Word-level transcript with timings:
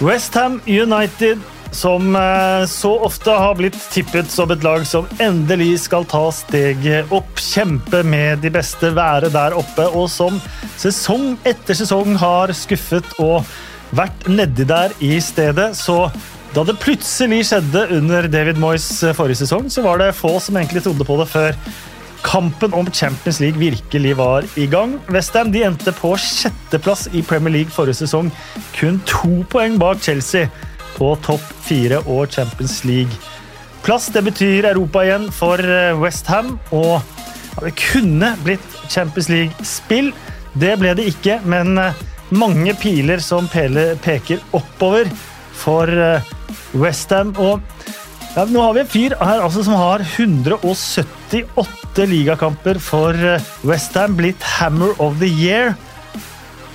Westham 0.00 0.60
United, 0.66 1.38
som 1.70 2.16
eh, 2.16 2.66
så 2.66 2.98
ofte 3.04 3.30
har 3.30 3.54
blitt 3.54 3.76
tippet 3.92 4.30
som 4.32 4.50
et 4.50 4.64
lag 4.64 4.86
som 4.88 5.04
endelig 5.20 5.82
skal 5.82 6.06
ta 6.08 6.22
steget 6.32 7.12
opp, 7.12 7.36
kjempe 7.36 8.00
med 8.08 8.40
de 8.40 8.48
beste, 8.54 8.94
være 8.96 9.28
der 9.34 9.56
oppe, 9.60 9.84
og 9.92 10.08
som 10.08 10.40
sesong 10.80 11.34
etter 11.44 11.76
sesong 11.76 12.16
har 12.16 12.54
skuffet 12.56 13.12
og 13.20 13.44
vært 13.92 14.24
nedi 14.32 14.64
der 14.64 14.96
i 15.04 15.18
stedet. 15.20 15.74
Så 15.76 16.06
da 16.56 16.64
det 16.64 16.80
plutselig 16.80 17.44
skjedde 17.50 17.84
under 17.98 18.26
David 18.32 18.56
Moyes 18.62 18.88
forrige 19.14 19.44
sesong, 19.44 19.68
så 19.68 19.84
var 19.84 20.00
det 20.00 20.14
få 20.16 20.38
som 20.40 20.56
egentlig 20.56 20.86
trodde 20.86 21.06
på 21.06 21.20
det 21.20 21.28
før 21.28 21.60
kampen 22.22 22.74
om 22.76 22.88
Champions 22.92 23.40
League 23.40 23.60
virkelig 23.60 24.16
var 24.18 24.44
i 24.56 24.66
gang. 24.70 24.98
Westham 25.08 25.52
de 25.52 25.64
endte 25.66 25.92
på 25.96 26.12
sjetteplass 26.20 27.08
i 27.12 27.22
Premier 27.26 27.54
League 27.54 27.74
forrige 27.74 28.02
sesong, 28.02 28.30
kun 28.76 29.00
to 29.08 29.40
poeng 29.50 29.78
bak 29.80 30.02
Chelsea 30.04 30.50
på 30.96 31.14
topp 31.24 31.44
fire 31.64 32.02
og 32.06 32.30
Champions 32.32 32.82
League. 32.84 33.12
Plass 33.82 34.10
det 34.12 34.24
betyr 34.26 34.68
Europa 34.68 35.06
igjen 35.06 35.30
for 35.32 35.60
Westham, 36.02 36.58
og 36.76 37.00
det 37.64 37.72
kunne 37.80 38.34
blitt 38.44 38.76
Champions 38.92 39.30
League-spill. 39.32 40.12
Det 40.60 40.74
ble 40.80 40.92
det 40.98 41.08
ikke, 41.12 41.38
men 41.48 41.78
mange 42.30 42.74
piler 42.78 43.22
som 43.24 43.48
peker 43.50 44.42
oppover 44.52 45.08
for 45.56 45.88
Westham. 46.76 47.32
Og 47.40 47.64
ja, 48.36 48.46
nå 48.46 48.62
har 48.62 48.76
vi 48.76 48.84
en 48.84 48.90
fyr 48.90 49.16
her 49.20 49.44
altså, 49.44 49.64
som 49.66 49.78
har 49.78 50.04
178 50.04 52.06
ligakamper 52.10 52.80
for 52.82 53.16
Westham, 53.66 54.16
blitt 54.18 54.42
Hammer 54.58 54.94
of 55.02 55.18
the 55.22 55.28
Year. 55.28 55.74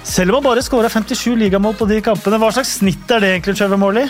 Selv 0.05 0.29
om 0.29 0.39
han 0.39 0.51
bare 0.51 0.63
skåra 0.63 0.89
57 0.89 1.35
ligamål 1.39 1.73
på 1.79 1.87
de 1.89 1.97
kampene. 2.05 2.37
Hva 2.37 2.51
slags 2.53 2.77
snitt 2.79 3.09
er 3.09 3.23
det 3.23 3.33
egentlig, 3.33 3.57
Trevor 3.57 3.81
Morley? 3.81 4.05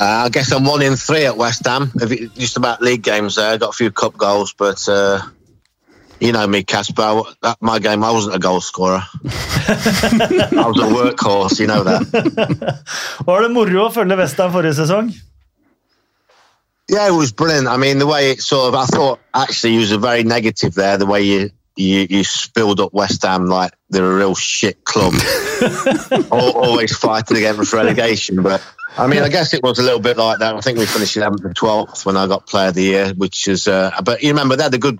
Uh, 0.00 0.26
I 0.26 0.28
guess 0.28 0.52
I'm 0.52 0.64
one 0.64 0.82
in 0.82 0.96
three 0.96 1.26
at 1.26 1.36
West 1.36 1.66
Ham. 1.66 1.90
Just 2.36 2.56
about 2.56 2.82
league 2.82 3.02
games 3.02 3.36
there. 3.36 3.58
Got 3.58 3.70
a 3.70 3.72
few 3.72 3.90
cup 3.90 4.16
goals, 4.16 4.52
but 4.52 4.88
uh, 4.88 5.20
you 6.20 6.32
know 6.32 6.46
me, 6.46 6.62
Casper. 6.62 7.22
That 7.42 7.56
my 7.60 7.78
game, 7.78 8.04
I 8.04 8.10
wasn't 8.10 8.36
a 8.36 8.38
goal 8.38 8.60
scorer. 8.60 9.02
I 9.24 10.64
was 10.66 10.78
a 10.78 10.88
workhorse, 10.94 11.60
you 11.60 11.66
know 11.66 11.82
that. 11.84 12.84
Var 13.26 13.42
det 13.42 13.50
moro 13.50 13.86
å 13.86 13.90
følge 13.94 14.16
Westham 14.20 14.52
forrige 14.52 14.76
sesong? 14.78 15.10
Yeah, 16.90 17.06
it 17.06 17.14
was 17.14 17.32
brilliant. 17.32 17.68
I 17.68 17.76
mean, 17.76 17.98
the 17.98 18.06
way 18.06 18.32
it 18.32 18.42
sort 18.42 18.68
of, 18.68 18.74
I 18.74 18.84
thought 18.86 19.20
actually 19.32 19.74
you 19.74 19.80
was 19.80 19.92
a 19.92 19.98
very 19.98 20.24
negative 20.24 20.74
there. 20.74 20.98
The 20.98 21.06
way 21.06 21.22
you 21.22 21.50
you, 21.76 22.06
you 22.10 22.24
spilled 22.24 22.80
up 22.80 22.92
West 22.92 23.22
Ham 23.22 23.46
like 23.46 23.72
they're 23.88 24.04
a 24.04 24.16
real 24.16 24.34
shit 24.34 24.84
club, 24.84 25.14
always 26.30 26.96
fighting 26.96 27.36
against 27.38 27.72
relegation. 27.72 28.42
But 28.42 28.62
I 28.98 29.06
mean, 29.06 29.22
I 29.22 29.28
guess 29.28 29.54
it 29.54 29.62
was 29.62 29.78
a 29.78 29.82
little 29.82 30.00
bit 30.00 30.16
like 30.16 30.40
that. 30.40 30.54
I 30.54 30.60
think 30.60 30.78
we 30.78 30.86
finished 30.86 31.16
11th 31.16 31.44
and 31.44 31.54
12th 31.54 32.04
when 32.04 32.16
I 32.16 32.26
got 32.26 32.46
Player 32.46 32.68
of 32.68 32.74
the 32.74 32.82
Year, 32.82 33.14
which 33.14 33.48
is. 33.48 33.68
Uh, 33.68 33.92
but 34.04 34.22
you 34.22 34.30
remember 34.30 34.56
they 34.56 34.64
had 34.64 34.74
a 34.74 34.78
good 34.78 34.98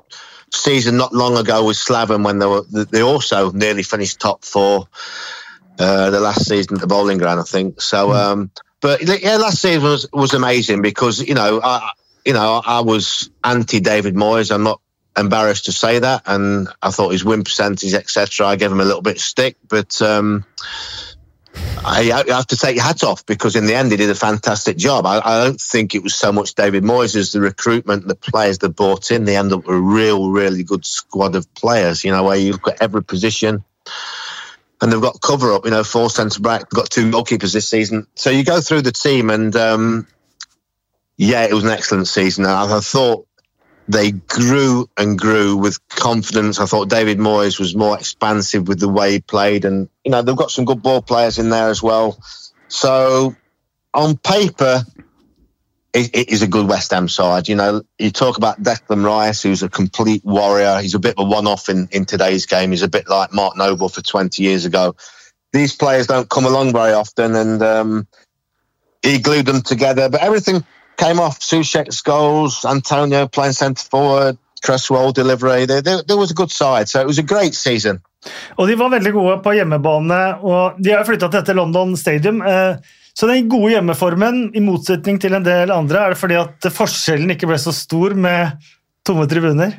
season 0.53 0.97
not 0.97 1.13
long 1.13 1.37
ago 1.37 1.65
with 1.65 1.77
Slaven 1.77 2.25
when 2.25 2.39
they 2.39 2.47
were 2.47 2.63
they 2.63 3.03
also 3.03 3.51
nearly 3.53 3.83
finished 3.83 4.21
top 4.21 4.45
four 4.45 4.89
uh, 5.79 6.11
the 6.11 6.21
last 6.21 6.47
season 6.47 6.75
at 6.75 6.81
the 6.81 6.87
Bowling 6.87 7.19
Ground, 7.19 7.41
I 7.41 7.45
think. 7.45 7.81
So, 7.81 8.13
um, 8.13 8.51
but 8.81 9.03
yeah, 9.23 9.37
last 9.37 9.63
season 9.63 9.83
was 9.83 10.09
was 10.13 10.35
amazing 10.35 10.83
because 10.83 11.21
you 11.21 11.35
know 11.35 11.61
I 11.63 11.93
you 12.25 12.33
know 12.33 12.61
I 12.65 12.81
was 12.81 13.31
anti 13.43 13.81
David 13.81 14.15
Moyes. 14.15 14.53
I'm 14.53 14.63
not 14.63 14.81
embarrassed 15.17 15.67
to 15.67 15.73
say 15.73 15.99
that, 15.99 16.23
and 16.27 16.69
I 16.83 16.91
thought 16.91 17.11
his 17.11 17.25
win 17.25 17.45
percentage, 17.45 17.95
etc. 17.95 18.47
I 18.47 18.57
gave 18.57 18.71
him 18.71 18.81
a 18.81 18.85
little 18.85 19.03
bit 19.03 19.17
of 19.17 19.23
stick, 19.23 19.57
but. 19.69 20.01
Um, 20.03 20.45
I, 21.85 22.25
have 22.29 22.47
to 22.49 22.57
take 22.57 22.77
your 22.77 22.85
hat 22.85 23.03
off 23.03 23.25
because 23.27 23.57
in 23.57 23.67
the 23.67 23.75
end 23.75 23.91
he 23.91 23.97
did 23.97 24.11
a 24.11 24.15
fantastic 24.15 24.77
job. 24.77 25.07
I, 25.07 25.21
I, 25.25 25.45
don't 25.45 25.61
think 25.61 25.95
it 25.95 26.03
was 26.03 26.15
so 26.15 26.33
much 26.33 26.55
David 26.55 26.85
Moyes 26.85 27.17
as 27.17 27.33
the 27.33 27.41
recruitment, 27.41 28.07
the 28.07 28.15
players 28.15 28.59
they 28.59 28.69
brought 28.69 29.11
in. 29.11 29.25
They 29.25 29.37
end 29.37 29.53
up 29.53 29.67
with 29.67 29.77
a 29.77 29.81
real, 29.81 30.31
really 30.31 30.63
good 30.63 30.85
squad 30.85 31.35
of 31.35 31.53
players. 31.55 32.05
You 32.05 32.13
know 32.13 32.25
where 32.25 32.37
you've 32.37 32.63
got 32.63 32.83
every 32.83 33.03
position, 33.03 33.65
and 34.81 34.93
they've 34.93 35.01
got 35.01 35.21
cover 35.21 35.53
up. 35.53 35.65
You 35.65 35.71
know, 35.71 35.85
four 35.85 36.11
centre 36.11 36.41
back, 36.41 36.69
got 36.71 36.91
two 36.91 37.11
goalkeepers 37.11 37.53
this 37.53 37.69
season. 37.69 38.07
So 38.15 38.31
you 38.31 38.45
go 38.45 38.61
through 38.61 38.83
the 38.83 38.93
team, 38.93 39.31
and 39.31 39.55
um, 39.57 40.07
yeah, 41.17 41.45
it 41.45 41.55
was 41.55 41.65
an 41.65 41.71
excellent 41.71 42.09
season. 42.09 42.47
I, 42.47 42.77
I 42.77 42.81
thought 42.81 43.27
they 43.91 44.13
grew 44.13 44.89
and 44.97 45.19
grew 45.19 45.57
with 45.57 45.87
confidence. 45.89 46.61
I 46.61 46.67
thought 46.67 46.89
David 46.89 47.19
Moyes 47.19 47.59
was 47.59 47.75
more 47.75 47.99
expansive 47.99 48.69
with 48.69 48.79
the 48.79 48.89
way 48.89 49.13
he 49.13 49.21
played, 49.21 49.65
and 49.65 49.89
you 50.05 50.11
know 50.11 50.23
they've 50.23 50.37
got 50.37 50.51
some 50.51 50.65
good 50.65 50.83
ball 50.83 51.03
players 51.03 51.39
in 51.39 51.51
there 51.51 51.69
as 51.69 51.83
well. 51.83 52.23
So 52.69 53.35
on 53.93 54.17
paper, 54.17 54.85
it, 55.93 56.15
it 56.15 56.29
is 56.29 56.43
a 56.43 56.47
good 56.47 56.69
West 56.69 56.93
Ham 56.93 57.09
side. 57.09 57.49
You 57.49 57.57
know, 57.57 57.83
you 57.99 58.11
talk 58.11 58.37
about 58.37 58.63
Declan 58.63 59.05
Rice, 59.05 59.43
who's 59.43 59.63
a 59.63 59.69
complete 59.69 60.25
warrior. 60.25 60.81
He's 60.81 60.95
a 60.95 61.01
bit 61.01 61.19
of 61.19 61.27
a 61.27 61.29
one-off 61.29 61.69
in 61.69 61.89
in 61.91 62.05
today's 62.05 62.47
game. 62.47 62.71
He's 62.71 62.83
a 62.83 62.89
bit 62.89 63.09
like 63.09 63.33
Mark 63.33 63.57
Noble 63.57 63.89
for 63.89 64.03
20 64.03 64.43
years 64.43 64.65
ago. 64.67 64.95
These 65.53 65.75
players 65.75 66.07
don't 66.07 66.31
come 66.31 66.47
along 66.47 66.73
very 66.73 66.93
often, 66.93 67.35
and 67.35 67.61
um, 67.61 68.07
he 69.03 69.19
glued 69.19 69.47
them 69.47 69.63
together. 69.63 70.09
But 70.09 70.21
everything 70.21 70.65
came 71.01 71.19
off 71.21 71.41
Sushek's 71.41 72.03
goals, 72.03 72.65
Antonio 72.65 73.27
playing 73.27 73.55
centre 73.55 73.85
forward, 73.91 74.37
Cresswell 74.63 75.13
delivery. 75.13 75.67
There, 75.67 75.83
there, 75.83 76.03
there, 76.03 76.17
was 76.17 76.31
a 76.31 76.35
good 76.35 76.51
side, 76.51 76.89
so 76.89 77.01
it 77.01 77.07
was 77.07 77.19
a 77.19 77.23
great 77.23 77.55
season. 77.55 78.01
Og 78.59 78.69
De 78.69 78.77
var 78.77 78.91
veldig 78.93 79.13
gode 79.13 79.37
på 79.45 79.55
hjemmebane, 79.57 80.23
og 80.45 80.81
de 80.83 80.93
har 80.93 81.07
flytta 81.09 81.31
til 81.31 81.41
dette 81.41 81.57
London 81.57 81.97
Stadium. 81.97 82.43
Eh, 82.45 82.77
så 83.17 83.27
den 83.27 83.49
gode 83.49 83.73
hjemmeformen, 83.73 84.51
i 84.55 84.61
motsetning 84.61 85.21
til 85.21 85.35
en 85.35 85.45
del 85.45 85.73
andre, 85.73 86.05
er 86.05 86.15
det 86.15 86.21
fordi 86.21 86.37
at 86.41 86.69
forskjellen 86.73 87.33
ikke 87.35 87.49
ble 87.49 87.59
så 87.59 87.73
stor 87.75 88.15
med 88.15 88.61
tomme 89.07 89.27
tribuner? 89.29 89.79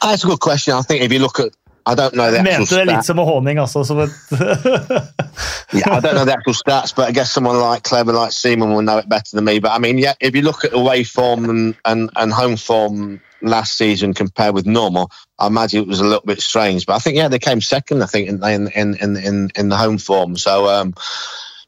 That's 0.00 0.24
a 0.24 0.26
good 0.26 0.40
question. 0.40 0.78
I 0.78 0.82
think 0.82 1.02
if 1.04 1.12
you 1.12 1.18
look 1.18 1.40
at 1.40 1.52
I 1.88 1.94
don't 1.94 2.12
know 2.12 2.30
the 2.30 2.42
Mente 2.42 2.76
det 2.76 2.84
litt 2.84 3.06
som 3.06 3.18
en 3.18 3.24
håning, 3.24 3.58
altså. 3.58 3.84
Som 3.84 4.02
et 4.04 4.12
yeah, 5.72 5.92
I 5.92 6.00
don't 6.00 6.14
know 6.14 6.24
the 6.24 6.32
actual 6.32 6.54
stats, 6.54 6.94
but 6.94 7.08
I 7.08 7.12
guess 7.12 7.32
someone 7.32 7.58
like 7.58 7.82
Clever, 7.82 8.12
like 8.12 8.32
Seaman, 8.32 8.70
will 8.70 8.82
know 8.82 8.98
it 8.98 9.08
better 9.08 9.36
than 9.36 9.44
me. 9.44 9.58
But 9.58 9.72
I 9.72 9.78
mean, 9.78 9.98
yeah, 9.98 10.14
if 10.20 10.34
you 10.34 10.42
look 10.42 10.64
at 10.64 10.72
away 10.72 11.04
form 11.04 11.48
and, 11.48 11.76
and, 11.84 12.10
and 12.16 12.32
home 12.32 12.56
form 12.56 13.20
last 13.42 13.76
season 13.76 14.14
compared 14.14 14.54
with 14.54 14.66
normal, 14.66 15.10
I 15.38 15.46
imagine 15.46 15.82
it 15.82 15.88
was 15.88 16.00
a 16.00 16.04
little 16.04 16.26
bit 16.26 16.40
strange. 16.40 16.86
But 16.86 16.94
I 16.94 16.98
think, 16.98 17.16
yeah, 17.16 17.28
they 17.28 17.38
came 17.38 17.60
second, 17.60 18.02
I 18.02 18.06
think, 18.06 18.28
in 18.28 18.42
in 18.42 18.68
in 18.96 19.16
in, 19.16 19.50
in 19.54 19.68
the 19.68 19.76
home 19.76 19.98
form. 19.98 20.36
So, 20.36 20.68
um, 20.68 20.94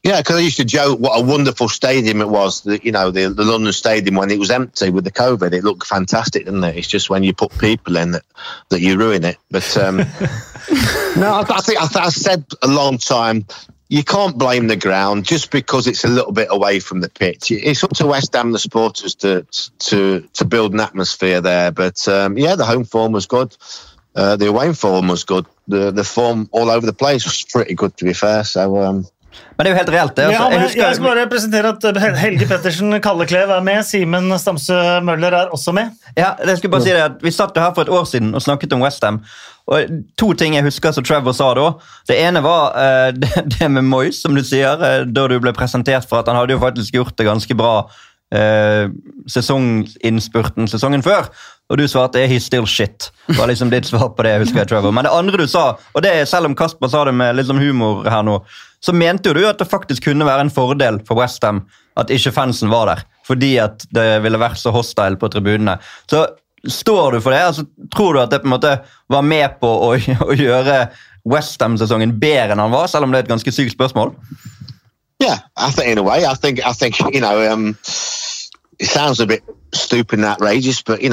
yeah, 0.03 0.19
because 0.19 0.37
I 0.37 0.39
used 0.39 0.57
to 0.57 0.65
joke 0.65 0.99
what 0.99 1.19
a 1.19 1.23
wonderful 1.23 1.69
stadium 1.69 2.21
it 2.21 2.29
was. 2.29 2.61
The, 2.61 2.83
you 2.83 2.91
know, 2.91 3.11
the, 3.11 3.29
the 3.29 3.45
London 3.45 3.71
Stadium 3.71 4.15
when 4.15 4.31
it 4.31 4.39
was 4.39 4.49
empty 4.49 4.89
with 4.89 5.03
the 5.03 5.11
COVID, 5.11 5.53
it 5.53 5.63
looked 5.63 5.85
fantastic, 5.85 6.45
didn't 6.45 6.63
it? 6.63 6.75
It's 6.75 6.87
just 6.87 7.11
when 7.11 7.21
you 7.21 7.33
put 7.33 7.55
people 7.59 7.97
in 7.97 8.11
that 8.11 8.23
that 8.69 8.81
you 8.81 8.97
ruin 8.97 9.23
it. 9.23 9.37
But 9.51 9.77
um, 9.77 9.97
no, 11.17 11.33
I, 11.33 11.45
I 11.47 11.61
think 11.61 11.79
I, 11.79 12.05
I 12.05 12.09
said 12.09 12.45
a 12.63 12.67
long 12.67 12.97
time. 12.97 13.45
You 13.91 14.05
can't 14.05 14.37
blame 14.37 14.67
the 14.67 14.77
ground 14.77 15.25
just 15.25 15.51
because 15.51 15.85
it's 15.85 16.05
a 16.05 16.07
little 16.07 16.31
bit 16.31 16.47
away 16.49 16.79
from 16.79 17.01
the 17.01 17.09
pitch. 17.09 17.51
It's 17.51 17.83
up 17.83 17.91
to 17.95 18.07
West 18.07 18.33
Ham, 18.33 18.53
the 18.53 18.57
supporters, 18.57 19.15
to 19.15 19.45
to 19.79 20.21
to 20.31 20.45
build 20.45 20.71
an 20.73 20.79
atmosphere 20.79 21.41
there. 21.41 21.73
But 21.73 22.07
um, 22.07 22.37
yeah, 22.37 22.55
the 22.55 22.63
home 22.63 22.85
form 22.85 23.11
was 23.11 23.25
good. 23.25 23.53
Uh, 24.15 24.37
the 24.37 24.47
away 24.47 24.71
form 24.71 25.09
was 25.09 25.25
good. 25.25 25.45
The 25.67 25.91
the 25.91 26.05
form 26.05 26.47
all 26.53 26.69
over 26.69 26.85
the 26.85 26.93
place 26.93 27.25
was 27.25 27.43
pretty 27.43 27.73
good, 27.73 27.97
to 27.97 28.05
be 28.05 28.13
fair. 28.13 28.45
So 28.45 28.77
um, 28.77 29.07
Men 29.57 29.65
det 29.65 29.69
er 29.69 29.75
jo 29.75 29.79
helt 29.79 29.93
reelt. 29.93 30.15
det. 30.15 30.25
Altså, 30.25 30.41
ja, 30.41 30.49
jeg, 30.51 30.61
husker... 30.65 30.81
jeg, 30.81 30.95
skal 30.95 31.07
bare 31.07 31.27
presentere 31.31 31.71
at 31.75 31.85
eh, 31.89 32.19
Helge 32.21 32.47
Pettersen 32.49 32.97
Kalleklev 33.03 33.53
er 33.57 33.63
med. 33.65 33.83
Simen 33.87 34.33
Stamsø 34.39 34.79
Møller 35.05 35.37
er 35.37 35.55
også 35.55 35.73
med. 35.75 35.93
Ja, 36.17 36.33
jeg 36.45 36.57
skulle 36.57 36.75
bare 36.75 36.85
si 36.87 36.93
det 36.95 37.05
at 37.05 37.23
Vi 37.23 37.31
satt 37.31 37.57
her 37.57 37.73
for 37.75 37.85
et 37.85 37.93
år 37.93 38.05
siden 38.09 38.35
og 38.35 38.43
snakket 38.43 38.73
om 38.73 38.83
Westham. 38.83 39.21
Og 39.71 39.97
To 40.19 40.31
ting 40.33 40.55
jeg 40.57 40.65
husker 40.65 40.93
som 40.95 41.05
Trevor 41.05 41.35
sa 41.37 41.51
da. 41.57 41.67
Det 42.09 42.17
ene 42.19 42.43
var 42.43 42.75
uh, 42.75 43.09
det, 43.21 43.31
det, 43.57 43.71
med 43.71 43.87
Moyes, 43.87 44.21
som 44.23 44.35
du 44.35 44.43
sier, 44.45 44.79
uh, 44.81 45.03
da 45.07 45.27
du 45.29 45.37
ble 45.39 45.53
presentert 45.57 46.07
for 46.09 46.21
at 46.21 46.31
han 46.31 46.39
hadde 46.39 46.57
jo 46.57 46.63
faktisk 46.63 46.97
gjort 46.97 47.17
det 47.19 47.29
ganske 47.29 47.57
bra 47.57 47.75
uh, 47.85 48.85
sesonginnspurten 49.31 50.69
sesongen 50.71 51.05
før. 51.05 51.29
Og 51.71 51.77
du 51.79 51.87
svarte 51.87 52.25
'he's 52.27 52.43
still 52.49 52.67
shit'. 52.67 53.11
Det 53.27 53.37
var 53.37 53.47
liksom 53.47 53.69
ditt 53.71 53.85
svar 53.87 54.09
på 54.09 54.23
det. 54.23 54.39
husker 54.39 54.59
jeg, 54.59 54.67
Trevor. 54.67 54.91
Men 54.91 55.05
det 55.05 55.13
andre 55.15 55.37
du 55.37 55.47
sa, 55.47 55.77
og 55.93 56.03
det 56.03 56.11
er 56.15 56.25
selv 56.25 56.45
om 56.45 56.55
Kasper 56.55 56.87
sa 56.87 57.05
det 57.05 57.13
med 57.15 57.35
litt 57.35 57.47
sånn 57.47 57.61
humor 57.61 58.03
her 58.09 58.23
nå, 58.23 58.41
så 58.85 58.93
mente 58.93 59.29
jo 59.29 59.37
du 59.37 59.43
at 59.45 59.59
det 59.61 59.69
faktisk 59.69 60.03
kunne 60.09 60.25
være 60.25 60.47
en 60.47 60.53
fordel 60.53 60.99
for 61.07 61.19
Westham 61.19 61.63
at 61.99 62.09
ikke 62.09 62.31
fansen 62.33 62.71
var 62.71 62.87
der. 62.89 63.03
Fordi 63.27 63.57
at 63.61 63.85
det 63.93 64.23
ville 64.23 64.39
vært 64.41 64.57
så 64.59 64.73
hostile 64.73 65.19
på 65.21 65.29
tribunene. 65.29 65.77
Så 66.09 66.25
står 66.67 67.11
du 67.11 67.21
for 67.21 67.31
det? 67.31 67.43
Altså, 67.51 67.65
tror 67.95 68.13
du 68.13 68.21
at 68.21 68.31
det 68.31 68.41
på 68.41 68.49
en 68.49 68.55
måte 68.55 68.79
var 69.09 69.21
med 69.21 69.59
på 69.61 69.69
å, 69.69 69.93
å 70.29 70.33
gjøre 70.37 70.87
Westham-sesongen 71.29 72.19
bedre 72.19 72.55
enn 72.55 72.63
han 72.63 72.73
var, 72.73 72.87
selv 72.89 73.05
om 73.05 73.13
det 73.13 73.21
er 73.21 73.27
et 73.27 73.33
ganske 73.35 73.53
sykt 73.53 73.75
spørsmål? 73.75 74.15
Yeah, 75.21 75.37
I 75.55 75.69
think 75.69 75.87
in 75.91 75.99
I 75.99 76.33
think 76.33 76.59
I 76.65 76.73
think 76.73 76.99
you 77.13 77.21
know, 77.21 77.37
um, 77.53 77.77
it 78.79 78.87
sounds 78.87 79.19
a 79.19 79.27
bit 79.27 79.43
stupid 79.71 80.17
and 80.17 80.25
outrageous, 80.25 80.81
but 80.81 81.03
you 81.03 81.09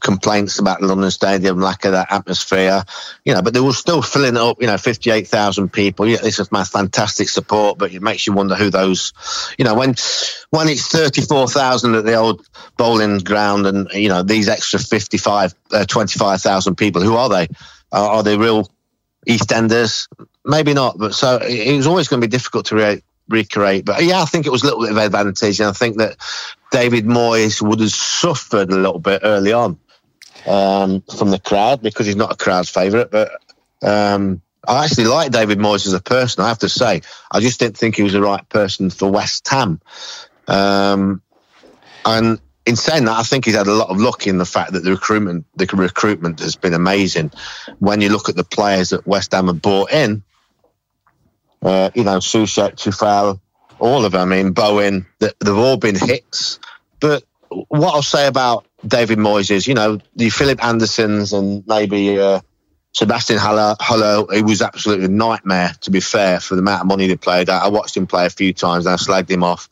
complaints 0.00 0.58
about 0.58 0.82
London 0.82 1.10
Stadium, 1.10 1.60
lack 1.60 1.84
of 1.84 1.92
that 1.92 2.10
atmosphere, 2.10 2.82
you 3.24 3.34
know, 3.34 3.42
but 3.42 3.54
they 3.54 3.60
were 3.60 3.72
still 3.72 4.02
filling 4.02 4.36
up, 4.36 4.60
you 4.60 4.66
know, 4.66 4.78
58,000 4.78 5.72
people. 5.72 6.06
Yeah, 6.06 6.18
this 6.18 6.38
is 6.38 6.50
my 6.50 6.64
fantastic 6.64 7.28
support, 7.28 7.78
but 7.78 7.92
it 7.92 8.02
makes 8.02 8.26
you 8.26 8.32
wonder 8.32 8.54
who 8.54 8.70
those, 8.70 9.12
you 9.58 9.64
know, 9.64 9.74
when, 9.74 9.94
when 10.50 10.68
it's 10.68 10.88
34,000 10.88 11.94
at 11.94 12.04
the 12.04 12.14
old 12.14 12.46
bowling 12.76 13.18
ground 13.18 13.66
and, 13.66 13.88
you 13.92 14.08
know, 14.08 14.22
these 14.22 14.48
extra 14.48 14.78
55, 14.78 15.54
uh, 15.72 15.84
25,000 15.84 16.74
people, 16.76 17.02
who 17.02 17.16
are 17.16 17.28
they? 17.28 17.48
Are, 17.92 18.10
are 18.10 18.22
they 18.22 18.36
real 18.36 18.70
EastEnders? 19.28 20.08
Maybe 20.44 20.72
not, 20.72 20.98
but 20.98 21.14
so 21.14 21.36
it, 21.36 21.68
it 21.68 21.76
was 21.76 21.86
always 21.86 22.08
going 22.08 22.20
to 22.20 22.26
be 22.26 22.30
difficult 22.30 22.66
to 22.66 22.76
re- 22.76 23.02
recreate. 23.28 23.84
But 23.84 24.02
yeah, 24.04 24.22
I 24.22 24.24
think 24.24 24.46
it 24.46 24.50
was 24.50 24.62
a 24.62 24.66
little 24.66 24.80
bit 24.80 24.90
of 24.90 24.96
advantage, 24.96 25.60
and 25.60 25.68
I 25.68 25.72
think 25.72 25.98
that 25.98 26.16
David 26.70 27.04
Moyes 27.04 27.60
would 27.60 27.80
have 27.80 27.90
suffered 27.90 28.70
a 28.70 28.76
little 28.76 28.98
bit 28.98 29.20
early 29.22 29.52
on 29.52 29.78
um, 30.46 31.02
from 31.02 31.30
the 31.30 31.38
crowd 31.38 31.82
because 31.82 32.06
he's 32.06 32.16
not 32.16 32.32
a 32.32 32.36
crowd's 32.36 32.70
favourite. 32.70 33.10
But 33.10 33.30
um, 33.82 34.42
I 34.66 34.84
actually 34.84 35.06
like 35.06 35.32
David 35.32 35.58
Moyes 35.58 35.86
as 35.86 35.92
a 35.92 36.00
person. 36.00 36.44
I 36.44 36.48
have 36.48 36.58
to 36.60 36.68
say, 36.68 37.02
I 37.30 37.40
just 37.40 37.60
didn't 37.60 37.76
think 37.76 37.96
he 37.96 38.02
was 38.02 38.12
the 38.12 38.22
right 38.22 38.46
person 38.48 38.90
for 38.90 39.10
West 39.10 39.48
Ham. 39.48 39.80
Um, 40.48 41.22
and 42.04 42.40
in 42.66 42.76
saying 42.76 43.04
that, 43.06 43.18
I 43.18 43.22
think 43.22 43.44
he's 43.44 43.56
had 43.56 43.66
a 43.66 43.74
lot 43.74 43.90
of 43.90 43.98
luck 43.98 44.26
in 44.26 44.38
the 44.38 44.44
fact 44.44 44.72
that 44.72 44.84
the 44.84 44.90
recruitment, 44.90 45.46
the 45.56 45.66
recruitment 45.66 46.40
has 46.40 46.56
been 46.56 46.74
amazing. 46.74 47.30
When 47.78 48.00
you 48.00 48.10
look 48.10 48.28
at 48.28 48.36
the 48.36 48.44
players 48.44 48.90
that 48.90 49.06
West 49.06 49.32
Ham 49.32 49.46
have 49.46 49.62
brought 49.62 49.92
in, 49.92 50.22
uh, 51.62 51.90
you 51.94 52.04
know, 52.04 52.18
Soucek, 52.18 52.72
Tufel, 52.72 53.40
all 53.78 54.04
of 54.04 54.12
them. 54.12 54.32
I 54.32 54.36
mean, 54.36 54.52
Bowen, 54.52 55.06
they've 55.18 55.32
all 55.48 55.76
been 55.76 55.96
hits. 55.96 56.58
But 57.00 57.24
what 57.48 57.94
I'll 57.94 58.02
say 58.02 58.26
about 58.26 58.66
David 58.86 59.18
Moyes 59.18 59.66
you 59.66 59.74
know, 59.74 59.98
the 60.16 60.30
Philip 60.30 60.64
Andersons 60.64 61.32
and 61.32 61.66
maybe 61.66 62.18
uh, 62.18 62.40
Sebastian 62.92 63.38
Haller, 63.38 63.76
Haller, 63.78 64.26
he 64.34 64.42
was 64.42 64.62
absolutely 64.62 65.06
a 65.06 65.08
nightmare, 65.08 65.72
to 65.82 65.90
be 65.90 66.00
fair, 66.00 66.40
for 66.40 66.56
the 66.56 66.60
amount 66.60 66.82
of 66.82 66.86
money 66.88 67.06
they 67.06 67.16
played. 67.16 67.48
I 67.48 67.68
watched 67.68 67.96
him 67.96 68.06
play 68.06 68.26
a 68.26 68.30
few 68.30 68.52
times 68.52 68.86
and 68.86 68.94
I 68.94 68.96
slagged 68.96 69.30
him 69.30 69.44
off. 69.44 69.68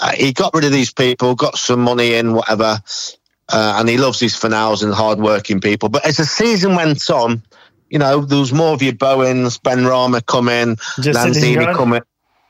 Uh, 0.00 0.12
he 0.12 0.32
got 0.32 0.54
rid 0.54 0.64
of 0.64 0.72
these 0.72 0.92
people, 0.92 1.34
got 1.34 1.58
some 1.58 1.80
money 1.80 2.14
in, 2.14 2.32
whatever, 2.32 2.80
uh, 3.50 3.76
and 3.78 3.88
he 3.88 3.98
loves 3.98 4.18
his 4.18 4.34
finals 4.34 4.82
and 4.82 4.94
hard-working 4.94 5.60
people. 5.60 5.90
But 5.90 6.06
as 6.06 6.16
the 6.16 6.24
season 6.24 6.74
went 6.74 7.10
on, 7.10 7.42
you 7.90 7.98
know, 7.98 8.22
there 8.22 8.38
was 8.38 8.52
more 8.52 8.72
of 8.72 8.82
your 8.82 8.94
Bowens, 8.94 9.58
Benrahma 9.58 10.24
coming, 10.24 10.76
Lanzini 10.76 11.74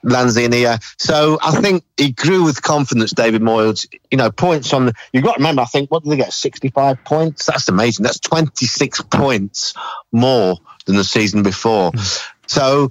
Lanzini, 0.04 0.82
So 0.98 1.38
I 1.42 1.60
think 1.60 1.84
he 1.96 2.12
grew 2.12 2.44
with 2.44 2.62
confidence, 2.62 3.12
David 3.12 3.42
Moyes. 3.42 3.86
You 4.10 4.18
know, 4.18 4.30
points 4.30 4.72
on 4.72 4.86
the, 4.86 4.94
you've 5.12 5.24
got 5.24 5.34
to 5.34 5.38
remember, 5.38 5.62
I 5.62 5.66
think, 5.66 5.90
what 5.90 6.02
did 6.02 6.10
they 6.10 6.16
get? 6.16 6.32
65 6.32 7.04
points? 7.04 7.46
That's 7.46 7.68
amazing. 7.68 8.04
That's 8.04 8.20
26 8.20 9.02
points 9.02 9.74
more 10.12 10.56
than 10.86 10.96
the 10.96 11.04
season 11.04 11.42
before. 11.42 11.92
Mm. 11.92 12.28
So, 12.46 12.88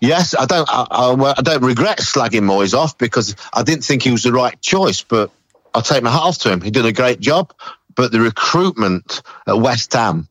yes, 0.00 0.34
I 0.34 0.46
don't, 0.46 0.68
I, 0.70 0.86
I, 0.90 1.34
I, 1.38 1.42
don't 1.42 1.64
regret 1.64 1.98
slagging 1.98 2.42
Moyes 2.42 2.74
off 2.74 2.96
because 2.98 3.34
I 3.52 3.62
didn't 3.62 3.84
think 3.84 4.02
he 4.02 4.10
was 4.10 4.22
the 4.22 4.32
right 4.32 4.60
choice, 4.60 5.02
but 5.02 5.30
I'll 5.74 5.82
take 5.82 6.02
my 6.02 6.10
hat 6.10 6.22
off 6.22 6.38
to 6.38 6.52
him. 6.52 6.60
He 6.60 6.70
did 6.70 6.84
a 6.84 6.92
great 6.92 7.20
job. 7.20 7.52
But 7.96 8.12
the 8.12 8.20
recruitment 8.20 9.22
at 9.46 9.58
West 9.58 9.92
Ham 9.94 10.28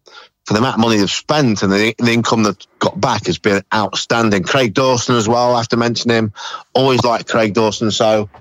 for 0.49 0.53
the 0.53 0.59
amount 0.61 0.77
of 0.77 0.81
money 0.81 0.97
they've 0.97 1.11
spent 1.11 1.61
and 1.61 1.71
the, 1.71 1.93
the 1.99 2.11
income 2.11 2.41
they've 2.41 2.57
got 2.79 2.99
back 2.99 3.27
has 3.27 3.37
been 3.37 3.61
outstanding. 3.71 4.41
Craig 4.41 4.73
Dawson 4.73 5.15
as 5.15 5.27
well, 5.27 5.53
I 5.53 5.59
have 5.59 5.67
to 5.67 5.77
mention 5.77 6.09
him. 6.09 6.33
Always 6.73 7.03
like 7.03 7.27
Craig 7.27 7.53
Dawson. 7.53 7.91
So, 7.91 8.31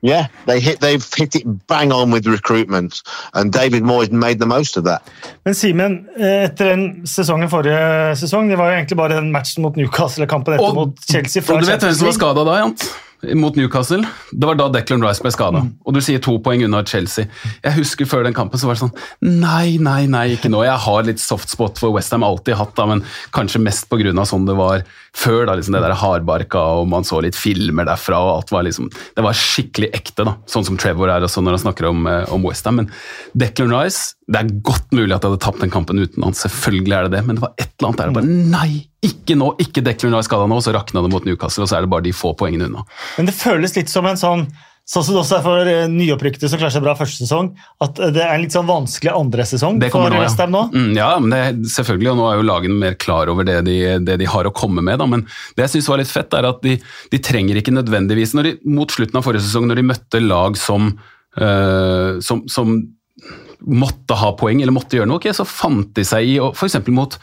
yeah, 0.00 0.28
they 0.46 0.60
hit, 0.60 0.80
they've 0.80 1.04
hit 1.14 1.36
it 1.36 1.66
bang 1.66 1.92
on 1.92 2.10
with 2.10 2.26
recruitment, 2.26 3.02
and 3.34 3.52
David 3.52 3.82
Moyes 3.82 4.10
made 4.10 4.38
the 4.38 4.46
most 4.46 4.78
of 4.78 4.84
that. 4.84 5.02
Men 5.44 5.54
Simen, 5.54 5.98
eh, 6.16 6.46
etter 6.48 6.72
den 6.72 7.02
sesongen 7.04 7.50
forrige 7.52 8.16
sesong, 8.16 8.48
det 8.48 8.56
var 8.56 8.70
jo 8.72 8.78
egentlig 8.78 8.96
bare 8.96 9.18
den 9.20 9.28
matchen 9.32 9.62
mot 9.62 9.76
Newcastle, 9.76 10.26
kampen 10.26 10.56
etter 10.56 10.70
og, 10.70 10.74
mot 10.74 11.04
Chelsea 11.04 11.42
Og 11.52 11.60
du 11.60 11.68
vet 11.68 11.84
hvem 11.84 11.94
som 12.00 12.08
var 12.08 12.16
skada 12.16 12.48
da, 12.48 12.56
Jant? 12.62 12.88
Mot 13.34 13.56
Newcastle. 13.56 14.06
Det 14.30 14.46
var 14.46 14.58
da 14.58 14.68
Declan 14.72 15.02
Rice 15.02 15.22
ble 15.24 15.32
skada. 15.34 15.62
Mm. 15.64 15.70
Og 15.84 15.96
du 15.96 16.00
sier 16.04 16.22
to 16.22 16.36
poeng 16.42 16.62
unna 16.66 16.84
Chelsea. 16.86 17.26
Jeg 17.64 17.74
husker 17.80 18.08
Før 18.08 18.24
den 18.24 18.36
kampen 18.36 18.60
så 18.60 18.68
var 18.68 18.78
det 18.78 18.84
sånn 18.84 19.40
Nei, 19.42 19.76
nei, 19.82 20.06
nei, 20.10 20.24
ikke 20.36 20.50
nå. 20.52 20.62
Jeg 20.66 20.78
har 20.84 21.08
litt 21.08 21.22
soft 21.22 21.50
spot 21.50 21.80
for 21.80 21.94
Westham, 21.96 22.24
alltid 22.26 22.58
hatt, 22.60 22.74
da, 22.78 22.86
men 22.88 23.02
kanskje 23.34 23.62
mest 23.62 23.88
pga. 23.90 24.12
sånn 24.28 24.46
det 24.48 24.56
var 24.58 24.84
før. 25.16 25.46
da, 25.46 25.56
liksom 25.58 25.74
Det 25.74 25.82
der 25.82 25.98
hardbarka, 25.98 26.62
og 26.80 26.88
man 26.88 27.06
så 27.08 27.22
litt 27.24 27.36
filmer 27.36 27.88
derfra. 27.88 28.18
og 28.18 28.36
alt 28.36 28.54
var 28.54 28.68
liksom, 28.68 28.90
Det 28.90 29.24
var 29.24 29.34
skikkelig 29.34 29.90
ekte, 29.92 30.24
da, 30.24 30.36
sånn 30.46 30.64
som 30.64 30.78
Trevor 30.78 31.10
er 31.10 31.26
også 31.26 31.42
når 31.42 31.58
han 31.58 31.66
snakker 31.66 31.90
om, 31.90 32.06
eh, 32.06 32.24
om 32.32 32.42
Westham. 32.42 32.76
Men 32.76 32.92
Declan 33.34 33.74
Rice 33.74 34.14
Det 34.28 34.40
er 34.42 34.54
godt 34.64 34.90
mulig 34.92 35.08
at 35.14 35.24
jeg 35.24 35.32
hadde 35.32 35.40
tapt 35.40 35.62
den 35.64 35.72
kampen 35.72 36.00
uten 36.02 36.24
han, 36.26 36.36
selvfølgelig 36.36 36.94
er 36.94 37.06
det 37.06 37.16
det, 37.16 37.24
men 37.24 37.38
det 37.38 37.44
var 37.46 37.54
et 37.56 37.70
eller 37.70 37.88
annet 37.88 38.00
der 38.02 38.14
bare 38.18 38.38
Nei! 38.54 38.70
Ikke 39.08 39.36
nå! 39.38 39.52
Ikke 39.62 39.80
Declan 39.84 40.16
Rice 40.16 40.28
skada 40.28 40.48
nå, 40.50 40.58
Og 40.58 40.64
så 40.66 40.74
rakna 40.74 41.04
det 41.04 41.12
mot 41.12 41.24
Newcastle, 41.24 41.64
og 41.64 41.70
så 41.70 41.78
er 41.78 41.86
det 41.86 41.92
bare 41.92 42.04
de 42.04 42.12
få 42.16 42.34
poengene 42.36 42.66
unna. 42.68 42.84
Men 43.16 43.30
det 43.30 43.36
føles 43.38 43.76
litt 43.78 43.92
som 43.92 44.08
en 44.10 44.20
sånn 44.20 44.48
Sånn 44.88 45.04
som 45.04 45.18
det 45.18 45.20
også 45.20 45.34
er 45.36 45.42
for 45.44 45.68
eh, 45.68 45.82
nyopprykkede 45.92 46.48
som 46.48 46.56
klarer 46.56 46.72
seg 46.72 46.80
bra 46.80 46.94
første 46.96 47.26
sesong. 47.26 47.50
At 47.84 47.98
det 48.00 48.22
er 48.24 48.30
en 48.32 48.40
litt 48.40 48.54
sånn 48.54 48.64
vanskelig 48.64 49.10
andre 49.12 49.44
sesong 49.44 49.82
for 49.92 50.08
nå, 50.08 50.22
ja. 50.24 50.46
nå. 50.48 50.62
Mm, 50.72 50.94
ja, 50.96 51.08
men 51.20 51.34
det, 51.34 51.68
selvfølgelig, 51.74 52.08
og 52.14 52.16
nå 52.16 52.28
er 52.30 52.38
jo 52.38 52.46
lagene 52.48 52.78
mer 52.80 52.96
klar 52.96 53.28
over 53.28 53.44
det 53.44 53.58
de, 53.66 53.76
det 54.00 54.16
de 54.22 54.30
har 54.32 54.48
å 54.48 54.54
komme 54.56 54.80
med. 54.86 54.96
Da. 55.02 55.08
Men 55.12 55.26
det 55.58 55.66
jeg 55.66 55.74
syns 55.74 55.90
var 55.92 56.00
litt 56.00 56.08
fett, 56.08 56.32
er 56.32 56.48
at 56.48 56.64
de, 56.64 56.78
de 57.12 57.20
trenger 57.20 57.60
ikke 57.60 57.76
nødvendigvis 57.76 58.32
de, 58.40 58.54
Mot 58.64 58.96
slutten 58.96 59.20
av 59.20 59.28
forrige 59.28 59.44
sesong, 59.44 59.68
når 59.68 59.82
de 59.82 59.86
møtte 59.90 60.22
lag 60.24 60.56
som, 60.56 60.88
øh, 61.36 62.24
som, 62.24 62.46
som 62.48 62.78
måtte 63.66 64.16
ha 64.18 64.32
poeng 64.38 64.62
eller 64.62 64.74
måtte 64.74 64.98
gjøre 64.98 65.10
noe, 65.10 65.20
okay, 65.20 65.34
så 65.36 65.46
fant 65.48 65.90
de 65.96 66.04
seg 66.06 66.34
i, 66.36 66.38
f.eks. 66.38 66.80
mot 66.94 67.18